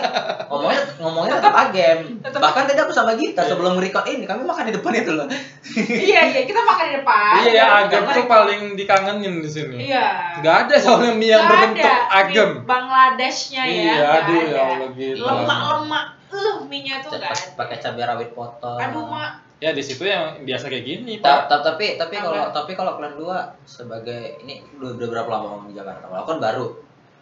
[0.45, 1.99] ngomongnya ngomongnya tetap agem.
[2.19, 5.28] Tetap- Bahkan tadi aku sama Gita sebelum record ini kami makan di depan itu loh.
[6.12, 7.32] iya, iya, kita makan di depan.
[7.45, 9.75] Iya, kita- tuh paling dikangenin di sini.
[9.88, 10.39] Iya.
[10.43, 12.19] Gak ada soalnya mie yang Nggak berbentuk ada.
[12.19, 12.49] agam.
[12.51, 13.71] Mie Bangladeshnya ya.
[13.71, 14.62] Iya, nggak aduh ya ada.
[14.67, 15.23] Allah gitu.
[15.23, 16.06] Lemak-lemak.
[16.25, 17.47] Uh, mie-nya tuh enggak ada.
[17.56, 18.75] Pakai cabai rawit potong.
[18.75, 19.32] Aduh, Mak.
[19.65, 21.58] Ya di situ yang biasa kayak gini, Ta- Pak.
[21.58, 25.73] ta- tapi tapi kalau tapi kalau kalian dua sebagai ini udah, udah berapa lama kamu
[25.73, 26.06] di Jakarta?
[26.06, 26.65] Kalau aku kan baru.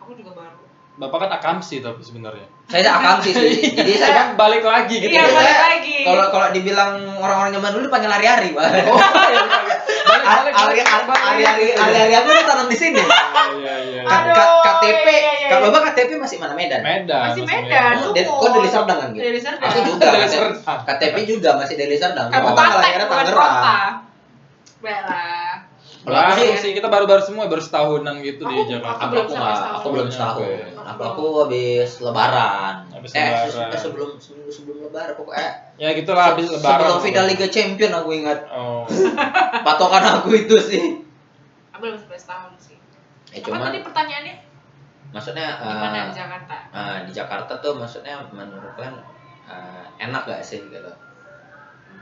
[0.04, 0.63] Aku juga baru.
[0.94, 2.46] Bapak kan akamsi tapi sebenarnya.
[2.70, 3.50] Saya ada akamsi sih.
[3.78, 5.10] Jadi saya Kan balik lagi gitu.
[5.10, 5.96] Iya, Jadi balik saya- lagi.
[6.06, 8.62] kalau kalau dibilang orang-orang zaman dulu dipanggil hari-hari, Pak.
[8.62, 9.78] Oh, iya, iya.
[10.06, 13.02] Balik, balik, Hari-hari balik, hari-hari aku udah tanam di sini.
[13.02, 14.02] Iya, iya.
[14.06, 15.48] KTP, iya, iya, iya.
[15.50, 16.82] kalau Bapak KTP masih mana Medan?
[16.82, 17.22] Medan.
[17.26, 17.94] Masih Medan.
[18.00, 19.24] Oh, dari- kok dari Serdang kan gitu?
[19.24, 19.66] Dari Serdang.
[19.66, 20.04] Aku juga.
[20.04, 20.80] Dari KTP Serdang.
[20.86, 22.28] KTP juga masih dari Serdang.
[22.30, 23.34] Tanggal lahirnya Tangerang.
[23.34, 23.78] kota.
[26.04, 29.00] Aku Baru sih- sih kita baru-baru semua baru setahunan gitu di Aku- Jakarta.
[29.00, 29.72] Aku belum aku setahun.
[29.74, 30.44] aku belum setahun.
[30.84, 32.76] Aku aku habis Lebaran.
[32.92, 33.48] Habis eh, Lebaran.
[33.48, 35.50] se- eh, sebelum sebelum sebelum Lebaran pokoknya.
[35.74, 36.80] Ya gitulah habis Se- lebaran.
[36.84, 38.40] Sebelum final Liga Champion aku ingat.
[38.48, 38.84] Oh.
[39.66, 40.84] Patokan aku itu sih.
[41.72, 42.76] Aku belum sampai setahun sih.
[43.30, 44.36] Eh Apa cuman tadi pertanyaannya?
[45.10, 46.56] maksudnya Gimana eh, di Jakarta?
[46.70, 48.98] eh, di Jakarta tuh maksudnya menurut kalian
[49.46, 50.92] eh, enak gak sih gitu?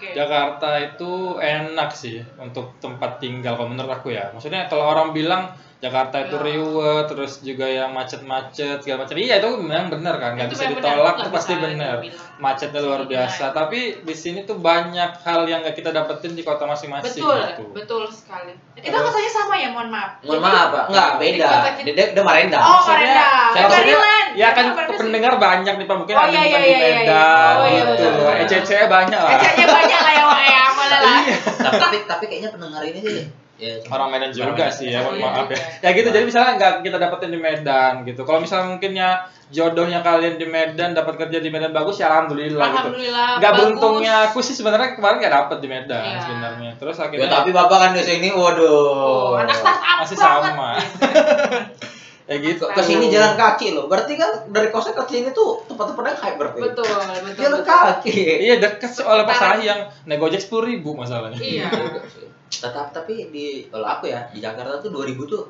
[0.01, 0.17] Oke.
[0.17, 4.33] Jakarta itu enak sih untuk tempat tinggal kalau menurut aku ya.
[4.33, 6.45] Maksudnya kalau orang bilang Jakarta itu Ya.
[6.45, 9.17] riuh, terus juga yang macet-macet segala macam.
[9.17, 11.95] Iya itu memang benar kan, nggak Itu bisa benar, ditolak, nggak itu pasti benar.
[12.37, 13.43] Macetnya luar Bisa biasa.
[13.43, 13.57] dinaik.
[13.57, 17.17] Tapi di sini tuh banyak hal yang nggak kita dapetin di kota masing-masing.
[17.17, 17.63] Betul, gitu.
[17.73, 18.53] betul sekali.
[18.77, 20.11] Kita Terus- kotanya sama ya, mohon maaf.
[20.21, 20.83] Mohon Jadi- maaf, Pak.
[20.85, 21.47] Enggak, di beda.
[21.49, 22.57] kota kita- Dia dia, dia Marenda.
[22.61, 23.13] Oh, Marenda.
[23.17, 23.97] Ya, Oh, maksudnya,
[24.31, 24.65] ya kan
[24.95, 26.93] pendengar banyak nih Pak, mungkin Oh, ada iya, yang iya, di iya, iya.
[27.01, 28.05] Medan Oh, iya, gitu.
[28.45, 29.33] ECC banyak lah.
[29.35, 30.61] Kayaknya banyak lah ya, Wak, ya.
[31.01, 31.37] Iya.
[31.73, 33.25] tapi tapi kayaknya pendengar ini sih
[33.61, 35.41] ya orang Medan juga Orang sih ya, Oh, mohon iya maaf ya.
[35.45, 35.55] juga.
[35.79, 38.21] Ya gitu, jadi misalnya nggak kita dapetin di Medan gitu.
[38.25, 39.09] Kalau misalnya mungkinnya
[39.47, 42.77] jodohnya kalian di Medan dapat kerja di Medan bagus ya alhamdulillah, gitu.
[42.81, 43.27] Alhamdulillah.
[43.37, 43.61] Nggak bagus.
[43.61, 46.19] beruntungnya aku sih sebenarnya kemarin nggak dapet di Medan Iya.
[46.25, 46.71] sebenarnya.
[46.75, 48.65] Terus Ya akhirnya tapi Bapak kan di sini waduh.
[48.65, 50.69] Oh, anak startup masih sama.
[52.31, 52.63] ya gitu.
[52.63, 53.91] Ke sini jalan kaki loh.
[53.91, 56.59] Berarti kan dari kosnya ke sini tuh tempat-tempatnya hype berarti.
[56.63, 57.43] Betul, betul.
[57.43, 57.67] Jalan betul.
[57.67, 58.11] kaki.
[58.47, 59.79] Iya deket soalnya pas Sekarang- sayang.
[60.07, 61.35] Naik gojek sepuluh ribu masalahnya.
[61.35, 61.67] Iya.
[62.63, 65.43] Tetap tapi di kalau aku ya di Jakarta tuh 2000 tuh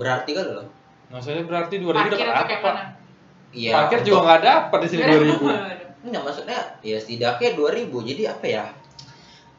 [0.00, 0.66] berarti kan loh.
[1.12, 2.44] Maksudnya berarti dua ribu dapat apa?
[2.48, 2.72] kayak Pak?
[2.72, 2.82] mana?
[3.52, 3.72] Iya.
[3.76, 5.44] Parkir juga nggak dapat di sini dua ribu.
[6.04, 8.08] Enggak maksudnya ya setidaknya 2000.
[8.08, 8.64] Jadi apa ya?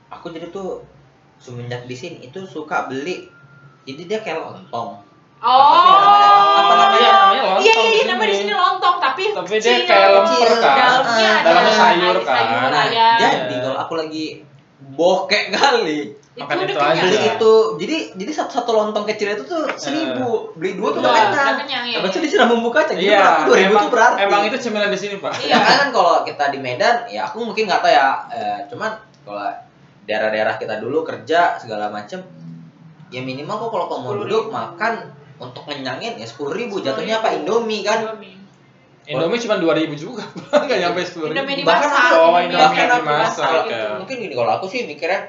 [0.09, 0.81] Aku jadi tuh
[1.37, 3.29] semenjak di sini itu suka beli
[3.85, 5.04] jadi dia kayak lontong.
[5.39, 6.55] Oh.
[6.55, 7.09] Apa namanya?
[7.11, 8.41] Namanya lontong Iya, iya, iya, nama di sini.
[8.47, 10.75] sini lontong, tapi Tapi dia kayak lemper kan.
[10.75, 12.43] Dalamnya ada Dalamnya sayur kan.
[12.71, 12.85] Nah,
[13.19, 14.25] jadi kalau aku lagi
[14.75, 15.99] bokek kali
[16.35, 16.99] Makan itu aja.
[16.99, 21.31] beli itu jadi jadi satu satu lontong kecil itu tuh seribu beli dua tuh Udah,
[21.31, 22.25] udah kenyang iya, Habis itu iya.
[22.27, 24.99] disiram bumbu kacang jadi Iya, berarti dua ribu emang, tuh berarti emang itu cemilan di
[24.99, 25.31] sini pak.
[25.39, 25.55] Iya.
[25.55, 28.91] ya kan kalau kita di Medan ya aku mungkin nggak tahu ya eh, cuman
[29.23, 29.47] kalau
[30.03, 32.19] daerah-daerah kita dulu kerja segala macem
[33.09, 34.21] ya minimal kok kalau kamu mau 10.000.
[34.27, 34.93] duduk makan
[35.37, 36.79] untuk ngenyangin ya sepuluh ribu.
[36.79, 37.33] Jatuhnya apa?
[37.33, 38.03] Indomie kan?
[38.03, 38.35] Indomie.
[39.05, 40.25] Indomie cuma dua ribu juga,
[40.65, 41.37] nggak nyampe sepuluh ribu.
[41.37, 43.05] Indomie Bahkan aku- Oh, Indomie bahkan aku
[43.37, 43.85] kalau ya.
[43.95, 45.21] mungkin gini kalau aku sih mikirnya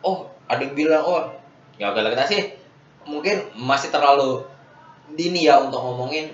[0.00, 1.22] oh ada yang bilang oh
[1.76, 2.40] ya kalau kita sih
[3.02, 4.44] mungkin masih terlalu
[5.10, 6.28] dini ya untuk ngomongin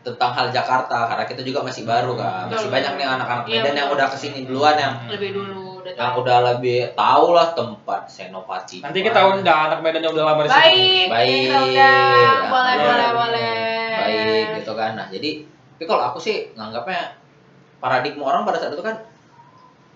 [0.00, 2.48] tentang hal Jakarta karena kita juga masih baru kan.
[2.48, 5.90] Masih banyak nih anak-anak Iya, Medan yang udah ke sini duluan yang Lebih dulu udah
[5.90, 6.20] yang tahu.
[6.22, 10.50] udah lebih tahu lah tempat Senopati Nanti kita undang anak Medan yang udah lama di
[10.50, 10.60] sini.
[10.60, 11.40] Baik, Baik.
[11.42, 12.08] kita undang.
[12.14, 12.84] Ya, Boleh, iya.
[12.84, 13.52] boleh, boleh.
[14.00, 15.30] baik gitu kan nah jadi
[15.76, 17.16] tapi kalau aku sih nganggapnya
[17.78, 18.96] paradigma orang pada saat itu kan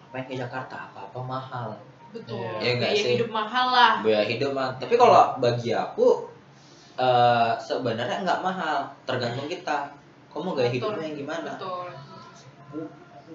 [0.05, 1.69] apa yang ke Jakarta apa apa mahal
[2.15, 2.39] Betul.
[2.39, 2.63] Iya.
[2.63, 3.13] Iya nggak Biaya sih?
[3.19, 3.93] hidup mahal lah.
[4.01, 6.31] biaya hidup mah tapi kalau bagi aku
[6.95, 9.91] eh sebenarnya nggak mahal tergantung kita
[10.31, 11.91] kamu gaya hidupnya yang gimana Betul.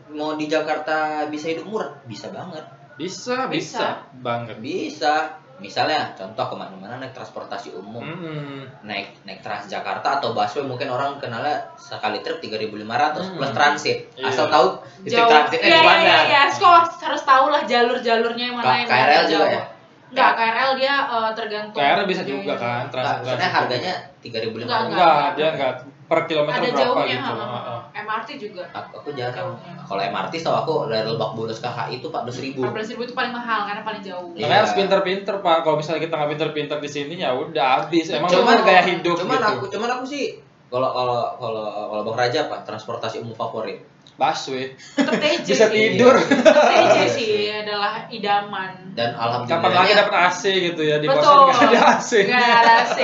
[0.10, 4.20] Mau di Jakarta bisa hidup murah bisa banget Bisa, bisa, Bisa.
[4.20, 4.60] banget.
[4.60, 5.14] bisa
[5.58, 8.64] misalnya contoh ke mana-mana naik transportasi umum Mm-mm.
[8.82, 13.36] naik naik Transjakarta atau busway mungkin orang kenalnya sekali trip 3.500 Hmm.
[13.36, 14.28] plus transit Iya.
[14.30, 14.66] asal tahu
[15.02, 15.28] titik Jauh.
[15.28, 18.90] transitnya Iya, di mana Iya, iya, Kok harus tahu lah jalur-jalurnya yang mana Ka- yang
[18.90, 19.48] KRL juga jauh.
[19.50, 19.64] ya?
[20.10, 21.80] Enggak, KRL dia eh, tergantung.
[21.80, 23.16] KRL bisa juga kan, transit.
[23.22, 25.74] maksudnya harganya 3.500 Nggak, Enggak, dia enggak
[26.06, 27.34] per kilometer Ada berapa jauhnya, gitu.
[27.38, 27.76] ha, ha.
[28.02, 28.64] MRT juga.
[28.70, 29.74] aku, aku jarang Jauhnya.
[29.82, 33.14] kalau MRT tau aku dari Lebak Bulus ke HI itu 14.000 ribu 14 ribu itu
[33.14, 34.30] paling mahal karena paling jauh.
[34.32, 34.44] Iya.
[34.44, 35.58] Makanya harus pinter-pinter pak.
[35.62, 38.10] Kalau misalnya kita nggak pinter-pinter di sini ya udah habis.
[38.10, 39.50] Emang Cuman- cuman gaya hidup cuman gitu.
[39.52, 40.26] aku cuman aku sih
[40.70, 43.82] kalau kalau kalau kalau Bang Raja apa transportasi umum favorit
[44.16, 44.76] Busway.
[44.76, 46.12] Tetap TJ Bisa tidur.
[46.20, 47.48] TJ Iya sih sih.
[47.50, 48.92] adalah idaman.
[48.92, 51.40] dan Kapan lagi dapat AC gitu ya di kosan Betul.
[51.48, 52.12] nggak ada AC.
[52.28, 52.98] Nggak ada AC,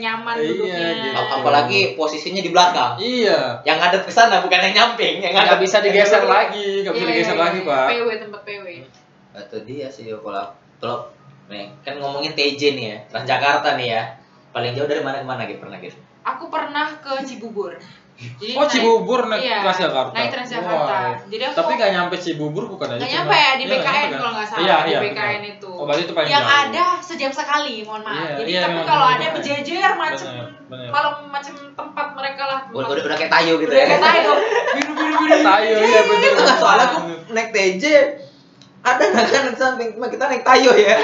[0.00, 0.88] nyaman Iya, duduknya.
[0.96, 1.08] gitu.
[1.12, 3.60] ap- apalagi posisinya di belakang Iya.
[3.62, 7.04] yang ngadep ke sana bukan yang nyamping yang Nggak ngadep bisa digeser lagi, nggak bisa
[7.04, 7.68] Iya, digeser iya, lagi iya.
[7.68, 7.86] pak.
[7.92, 8.66] PW tempat PW.
[9.34, 10.44] itu dia sih kalau
[10.76, 10.98] kalau
[11.46, 14.02] nih kan ngomongin TJ nih ya Transjakarta nih ya
[14.48, 17.74] paling jauh dari mana ke mana gitu pernah gitu Aku pernah ke Cibubur.
[18.12, 20.14] Jadi Oh naik- Cibubur naik iya, Transjakarta.
[20.14, 20.94] Naik Transjakarta.
[20.94, 21.10] Wah.
[21.26, 22.96] Jadi aku Tapi nggak nyampe Cibubur bukan aja.
[22.96, 24.10] nggak nyampe ya di Iya, BKN nyampe, kan?
[24.14, 25.52] kalau nggak salah Iya, di iya, BKN benar.
[25.52, 25.70] itu.
[25.72, 26.60] Oh, berarti itu paling yang jauh.
[26.62, 28.14] ada sejam sekali, mohon maaf.
[28.14, 29.18] Iya, Jadi iya, tapi kalau benar.
[29.18, 30.88] ada berjejer macam Benar, benar.
[30.92, 32.58] kalau macam tempat mereka lah.
[32.68, 34.30] udah udah, udah kayak tayo gitu Udah ya kayak tayo,
[34.72, 35.36] biru biru biru.
[35.42, 36.30] Tayo ya bener.
[36.32, 37.84] Enggak, soalnya aku naik TJ
[38.82, 40.98] ada kan di samping cuma kita naik tayo ya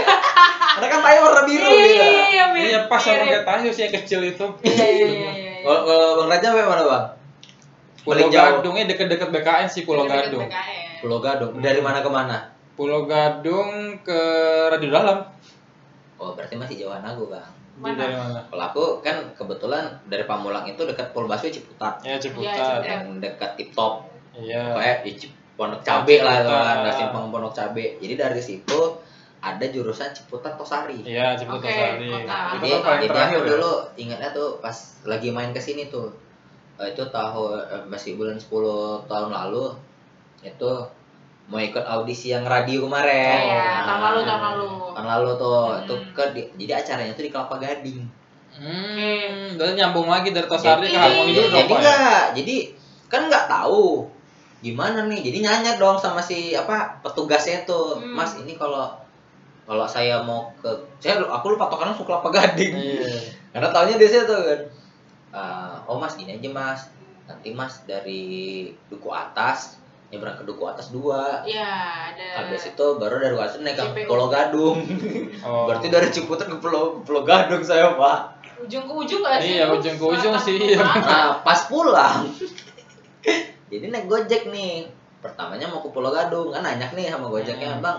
[0.74, 2.68] karena kan tayo warna biru gitu Iya, mirip.
[2.68, 3.26] Iya pas sama mirip.
[3.28, 4.46] kayak Tayo sih yang kecil itu.
[4.60, 5.52] Iya, iya, iya, iya.
[5.62, 7.04] kalau bang Raja mana bang
[7.98, 8.46] Pulau Paling jauh.
[8.58, 10.42] Gadungnya deket-deket BKN sih Pulau Gadung.
[10.42, 10.86] BKN.
[10.98, 12.36] Pulau Gadung dari mana ke mana
[12.72, 14.20] Pulau Gadung ke
[14.68, 15.18] Radio Dalam.
[16.16, 17.94] oh berarti masih jauhan aku bang Mana?
[17.96, 18.40] Dari mana?
[18.44, 22.54] kalau aku kan kebetulan dari Pamulang itu dekat Pol Baswe Ciputat Ya Iya, Ciputat.
[22.54, 22.82] Ciputat.
[22.84, 24.74] yang dekat Tip Top Iya.
[24.74, 28.80] kayak di Cip- Pondok Cabe lah itu kan simpang Pondok Cabe jadi dari situ
[29.38, 32.08] ada jurusan Ciputat Tosari Iya Ciputat Oke, Sari.
[32.08, 32.38] kota.
[32.48, 33.50] Itu jadi, kan paling jadi terakhir aku ya.
[33.52, 36.08] dulu ingatnya tuh pas lagi main ke sini tuh
[36.76, 38.54] Eh, itu tahun eh, masih bulan 10
[39.04, 39.66] tahun lalu
[40.40, 40.70] itu
[41.44, 44.68] mau ikut audisi yang radio kemarin Iya, tahun lalu, tahun lalu.
[44.92, 45.80] tahun lalu tuh Hmm.
[45.80, 48.00] itu ke di- jadi acaranya tuh di Kelapa Gading
[48.52, 51.68] Hmm, berarti nyambung lagi dari Tosari ke Jadi- Harmoni dulu jadi dong Pak.
[51.68, 51.78] ya?
[51.80, 52.56] enggak jadi
[53.06, 53.84] kan nggak tahu
[54.60, 58.12] gimana nih jadi nanya dong sama si apa petugasnya tuh Hmm.
[58.12, 58.90] mas ini kalau
[59.62, 60.66] kalau saya mau ke
[60.96, 63.06] saya aku lupa patokan langsung Kelapa Gading Iya.
[63.52, 64.60] karena tahunya di situ kan
[65.28, 66.88] Eh, oh mas gini aja mas
[67.24, 68.24] nanti mas dari
[68.88, 69.76] duku atas
[70.08, 71.68] nyebrang ke duku atas dua Iya,
[72.08, 72.26] ada.
[72.40, 74.08] habis itu baru dari atas naik ke.
[74.08, 74.80] Pulau Gadung
[75.38, 75.68] Oh.
[75.68, 79.54] berarti dari Ciputat ke Pulau ke Pulau Gadung saya pak ujung ke ujung gak sih?
[79.54, 80.80] Iya, ujung ke ujung sih, iya.
[80.82, 82.24] nah pas pulang
[83.68, 84.88] jadi naik gojek nih.
[85.18, 86.52] Pertamanya mau ke Pulau Gadung.
[86.54, 87.84] Kan nanya nih sama gojeknya Hmm.
[87.84, 87.98] bang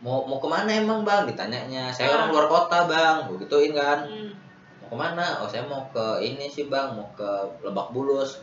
[0.00, 1.28] mau mau ke mana emang bang?
[1.28, 2.14] Ditanyanya saya Ah.
[2.24, 3.16] orang luar kota bang.
[3.28, 4.00] Gue gituin kan.
[4.08, 4.32] Hmm.
[4.80, 7.28] mau ke mana oh saya mau ke ini sih bang mau ke
[7.62, 8.40] Lebak Bulus.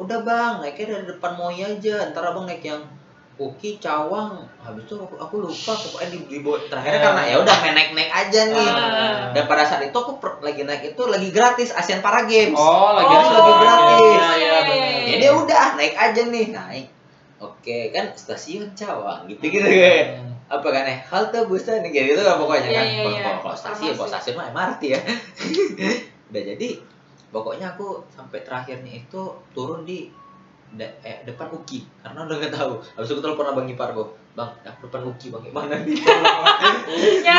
[0.00, 2.10] Udah bang naiknya dari depan Moi aja.
[2.10, 2.82] Ntar abang naik yang
[3.34, 6.38] Uki Cawang habis itu aku, aku lupa pokoknya di, di
[6.70, 8.70] terakhirnya karena ya udah main naik naik aja nih.
[8.70, 9.34] Ah.
[9.34, 12.54] dan pada saat itu aku per- lagi naik itu lagi gratis Asian Para Games.
[12.54, 13.98] Oh, lagi Oh, lagi gratis.
[14.00, 15.02] Iya, iya, benar.
[15.10, 16.86] jadi ya udah naik aja nih naik.
[17.36, 20.06] Oke kan stasiun Cawang gitu gitu kan.
[20.14, 20.32] Hmm.
[20.46, 20.96] apa kan ya?
[21.04, 22.86] Halte busnya nih kayak gitu kan pokoknya Iya, kan.
[22.86, 23.32] iya, kalau iya.
[23.42, 25.00] kalau- stasiun kalau stasiun mah MRT ya.
[26.30, 26.68] Udah jadi
[27.28, 30.06] pokoknya aku sampai terakhirnya itu turun di
[30.74, 34.50] de- eh, depan Uki karena udah nggak tahu habis itu telepon abang ipar gue bang
[34.60, 35.94] aku depan Uki bang gimana nih.
[36.90, 37.38] Iya,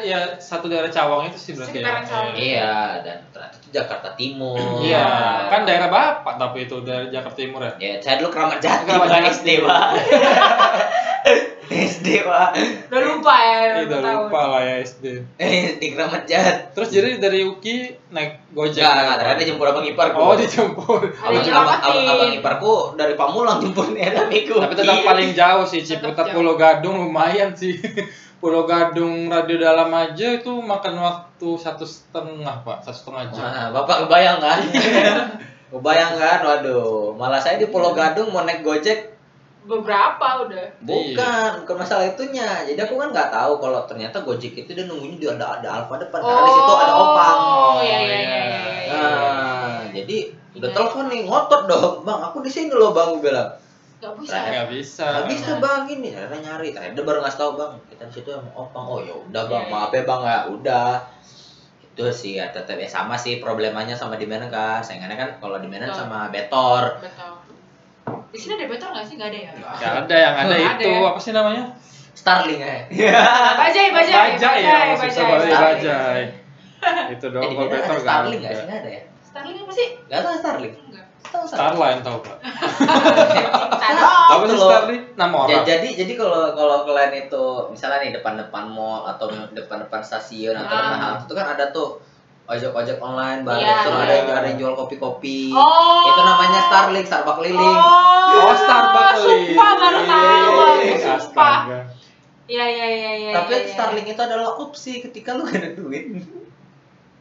[0.00, 1.78] iya, satu daerah Cawang itu sih berarti.
[1.78, 1.92] Ya.
[2.32, 5.04] Iya dan ternyata itu Jakarta Timur Iya,
[5.46, 7.72] kan daerah Bapak tapi itu dari Jakarta Timur ya.
[7.76, 9.32] ya saya dulu keramat jati Keramat bukan Jati.
[9.34, 9.80] SD pak
[11.74, 12.48] SD pak
[12.86, 14.20] Udah lupa ya, Iya, udah tahun.
[14.26, 15.04] lupa lah ya SD.
[15.36, 17.76] eh di keramat jati Terus jadi dari Uki
[18.08, 18.78] naik Gojek.
[18.78, 21.00] Enggak, enggak, ternyata dijemput abang ipar Oh, dijemput.
[21.16, 25.80] Abang, abang, abang, abang iparku dari Pamulang jemputnya tapi ku Tapi tetap paling jauh sih
[25.80, 26.30] Ciputat.
[26.30, 27.80] Pulau Gadung lumayan sih.
[28.40, 33.44] Pulau Gadung radio dalam aja itu makan waktu satu setengah pak, satu setengah jam.
[33.44, 34.58] Nah, bapak kebayang kan?
[35.70, 36.38] kebayang kan?
[36.42, 39.11] Waduh, malah saya di Pulau Gadung mau naik Gojek
[39.62, 40.66] Beberapa udah.
[40.82, 42.66] bukan, bukan masalah itunya.
[42.66, 46.02] Jadi aku kan nggak tahu kalau ternyata Gojek itu dia nunggunya di ada ada Alfa
[46.02, 47.36] depan karena di situ ada opang.
[47.38, 48.18] Oh, iya iya iya.
[48.26, 48.42] iya,
[48.82, 48.98] iya.
[48.98, 50.16] Nah, jadi
[50.58, 50.76] udah Iya.
[50.76, 52.20] telepon nih ngotot dong, bang.
[52.26, 53.50] Aku di sini loh bang, gue bilang.
[54.02, 54.34] Gak bisa.
[54.34, 55.06] Nggak bisa.
[55.06, 56.68] Nggak bisa bang ini, ternyata nyari.
[56.74, 58.84] Ternyata baru ngasih tahu bang, kita di situ sama opang.
[58.84, 60.90] Oh ya udah bang, Iya, maaf ya bang ya, udah.
[61.92, 64.82] Itu sih ya tetap ya sama sih problemanya sama di mana kan.
[64.82, 66.98] Saingannya kan kalau di mana sama Betor.
[66.98, 67.30] Betul.
[68.32, 69.14] Di sini ada better nggak sih?
[69.14, 69.50] Nggak ada ya?
[69.76, 71.04] Gak ada yang ada Nggak ada itu ya?
[71.06, 71.64] apa sih namanya?
[72.12, 72.76] Starling ya.
[73.54, 75.50] Bajai, bajai, Bajai ya, maksudnya bajai.
[75.50, 75.62] Starling.
[75.62, 76.22] bajai.
[77.08, 78.64] Itu Eh, doang di kalau better ada gak Starling nggak sih?
[78.64, 79.02] Nggak ada ya?
[79.22, 79.88] Starling apa sih?
[80.02, 80.74] Nggak tahu Starling.
[80.82, 81.06] Enggak.
[81.24, 81.60] Tahu Starling.
[81.70, 82.36] Starline tau pak.
[83.92, 84.40] Dong.
[84.42, 84.58] Betul.
[84.66, 85.02] Starling?
[85.12, 85.62] Nama orang.
[85.62, 90.80] jadi jadi kalau kalau kalian itu misalnya nih depan-depan mall atau depan-depan stasiun atau Ah.
[90.82, 91.88] depan halte itu kan ada tuh
[92.52, 94.04] ojek-ojek online bareng Iya, terus iya.
[94.04, 95.50] ada yang ada yang jual kopi-kopi.
[95.52, 96.04] Oh.
[96.04, 97.78] Itu namanya Starling, Starbucks keliling.
[97.80, 100.36] Oh, Starbucks Sumpah baru tahu.
[100.36, 101.58] aku, Sumpah.
[102.50, 103.32] Iya, iya, iya, iya.
[103.32, 103.72] Tapi iya, iya.
[103.72, 106.04] Starling itu adalah opsi ketika lu gak ada duit.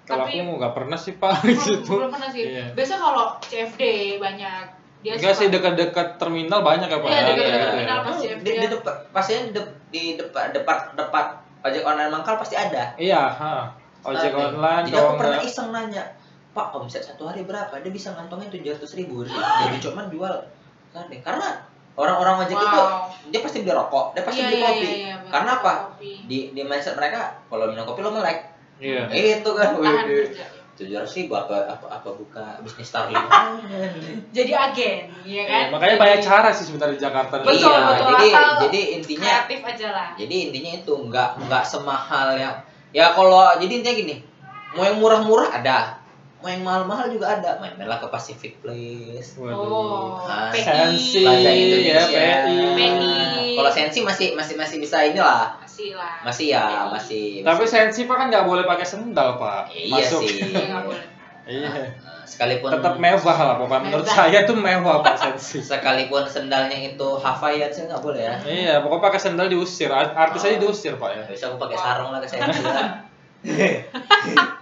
[0.03, 1.87] Kalau Tapi- aku nggak pernah sih pak di situ.
[1.87, 2.43] Belum pernah sih.
[2.43, 2.75] Iya.
[2.75, 3.81] Biasa kalau CFD
[4.19, 4.65] banyak.
[5.01, 7.09] Dia Enggak sih dekat-dekat terminal banyak ya pak.
[7.09, 7.25] Iya, ya?
[7.31, 7.69] dekat-dekat ya.
[7.73, 7.97] terminal.
[7.97, 8.59] Oh, pasti di, ada.
[8.61, 9.41] di depan pastinya
[9.89, 11.25] di depan depan depan
[11.61, 12.93] ojek online mangkal pasti ada.
[12.97, 13.53] Iya, ha.
[14.01, 16.03] Ojek online Jadi aku pernah iseng nanya,
[16.51, 17.71] Pak omset satu hari berapa?
[17.79, 19.21] Dia bisa ngantongin tujuh ratus ribu.
[19.63, 20.33] Jadi cuma jual
[20.91, 21.21] Starling.
[21.23, 21.63] Karena
[21.95, 23.07] orang-orang ojek itu Wow.
[23.31, 24.81] dia pasti beli rokok, dia pasti Iya, beli iya, kopi.
[24.81, 25.31] iya, iya, benar.
[25.31, 25.73] Karena apa?
[25.95, 26.11] Kopi.
[26.27, 28.37] Di di mindset mereka kalau minum kopi lo melek.
[28.81, 29.07] Iya.
[29.07, 29.77] Itu kan.
[30.71, 33.13] Tujuh ratus ribu apa apa apa buka bisnis Starling?
[34.35, 35.61] Jadi agen, iya kan?
[35.61, 37.33] Iya, makanya banyak cara sih sebenarnya di Jakarta.
[37.43, 38.07] Betul, iya, betul.
[38.17, 40.07] jadi Asal jadi intinya Kreatif aja lah.
[40.17, 42.55] jadi intinya itu nggak nggak semahal yang
[42.91, 44.15] ya kalau jadi intinya gini
[44.71, 45.99] mau yang murah-murah ada
[46.37, 49.53] mau yang mahal-mahal juga ada main main ke Pacific Place Waduh.
[49.53, 50.59] Oh, Ah, PI.
[50.59, 52.21] Sensi, ya, Indonesia.
[52.73, 53.53] PI.
[53.53, 56.17] kalau sensi masih masih masih bisa inilah Masih lah.
[56.23, 59.69] masih ya masih Tapi masih- sensi pak kan nggak boleh pakai sendal pak.
[59.69, 60.21] Iya Masuk.
[60.21, 60.35] sih.
[60.43, 61.05] Iya, nggak boleh.
[61.43, 61.69] Iya.
[62.23, 63.81] Sekalipun Tetap mewah lah pokoknya.
[63.83, 64.17] Menurut Mewah.
[64.17, 65.59] saya tuh mewah pak sensi.
[65.59, 69.89] sekalipun sendalnya itu Hawaiian sih nggak boleh ya Iya, pokoknya pakai sendal diusir.
[69.89, 71.23] Art- Artis aja diusir pak ya.
[71.25, 72.87] bisa aku pakai sarung lah ke sensi lah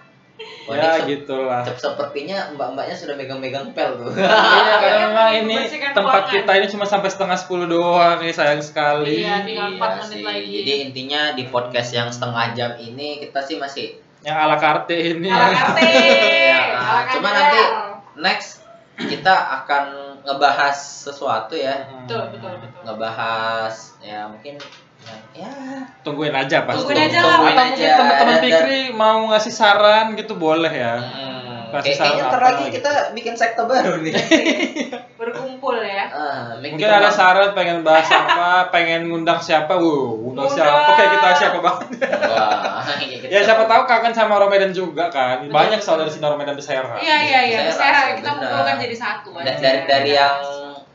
[0.63, 1.65] Wah, Ya ini gitulah.
[1.65, 6.67] se- sepertinya mbak-mbaknya sudah megang-megang pel tuh Iya, karena memang ini Membersihkan tempat kita ini
[6.69, 9.19] cuma sampai setengah sepuluh doang nih sayang sekali.
[9.19, 10.23] Iya, tinggal empat Iya menit sih.
[10.23, 10.51] lagi.
[10.61, 15.27] Jadi intinya di podcast yang setengah jam ini kita sih masih Yang ala karte ini.
[15.27, 15.55] Ala ya.
[15.55, 15.89] karte.
[16.45, 17.61] Ya, ala cuma nanti
[18.17, 18.49] next
[18.99, 19.31] kita
[19.63, 19.83] akan
[20.21, 22.81] ngebahas sesuatu ya, Betul, betul, betul.
[22.83, 24.59] ngebahas ya mungkin
[25.31, 25.47] ya
[26.03, 26.83] Tungguin aja pasti.
[26.83, 27.31] Tungguin aja lah.
[27.31, 27.89] Atau mungkin aja.
[27.95, 30.99] teman-teman Dan- Fikri mau ngasih saran gitu boleh ya.
[30.99, 32.75] hmm, Kasih kayak- kayaknya ntar lagi gitu.
[32.77, 34.13] kita bikin sekte baru nih.
[35.19, 36.07] Berkumpul ya.
[36.57, 40.57] Make Mungkin ada saran pengen bahas apa, pengen ngundang siapa, wuh, undang Undang.
[40.57, 41.87] siapa, kayak kita siapa banget.
[42.25, 43.23] Wah, gitu.
[43.27, 45.43] Ya siapa tahu kangen sama Romedan juga kan.
[45.43, 46.95] Banyak soal dari sini Romedan Besera.
[46.95, 47.59] Iya, iya, iya.
[47.67, 49.29] Rasa kita kumpulkan jadi satu.
[49.35, 50.39] Dari dari yang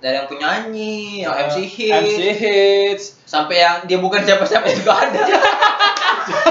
[0.05, 3.05] dari yang penyanyi, yang MC hit, MC hits.
[3.25, 5.17] sampai yang dia bukan siapa-siapa juga ada.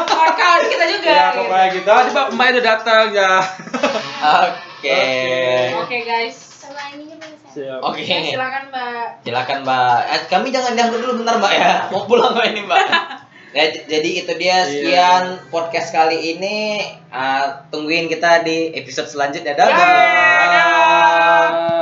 [0.09, 1.05] Kawan-kawan kita juga.
[1.13, 1.37] Ya gitu.
[1.37, 1.89] pokoknya gitu.
[1.93, 3.33] Ah, Mbak Mbak udah datang ya.
[4.41, 5.01] Oke.
[5.85, 6.37] Oke guys.
[7.53, 7.85] Siap.
[7.85, 8.01] Oke.
[8.01, 9.05] Ya, silakan Mbak.
[9.21, 9.97] Silakan Mbak.
[10.09, 11.71] Eh, kami jangan diangkut dulu bentar Mbak ya.
[11.93, 12.85] Mau pulang Mbak ini Mbak.
[13.53, 13.63] Ya,
[13.93, 14.65] jadi itu dia Iya.
[14.65, 16.81] sekian podcast kali ini.
[17.13, 19.53] Ah, tungguin kita di episode selanjutnya.
[19.53, 19.77] Dadah.
[19.77, 21.73] Yeay.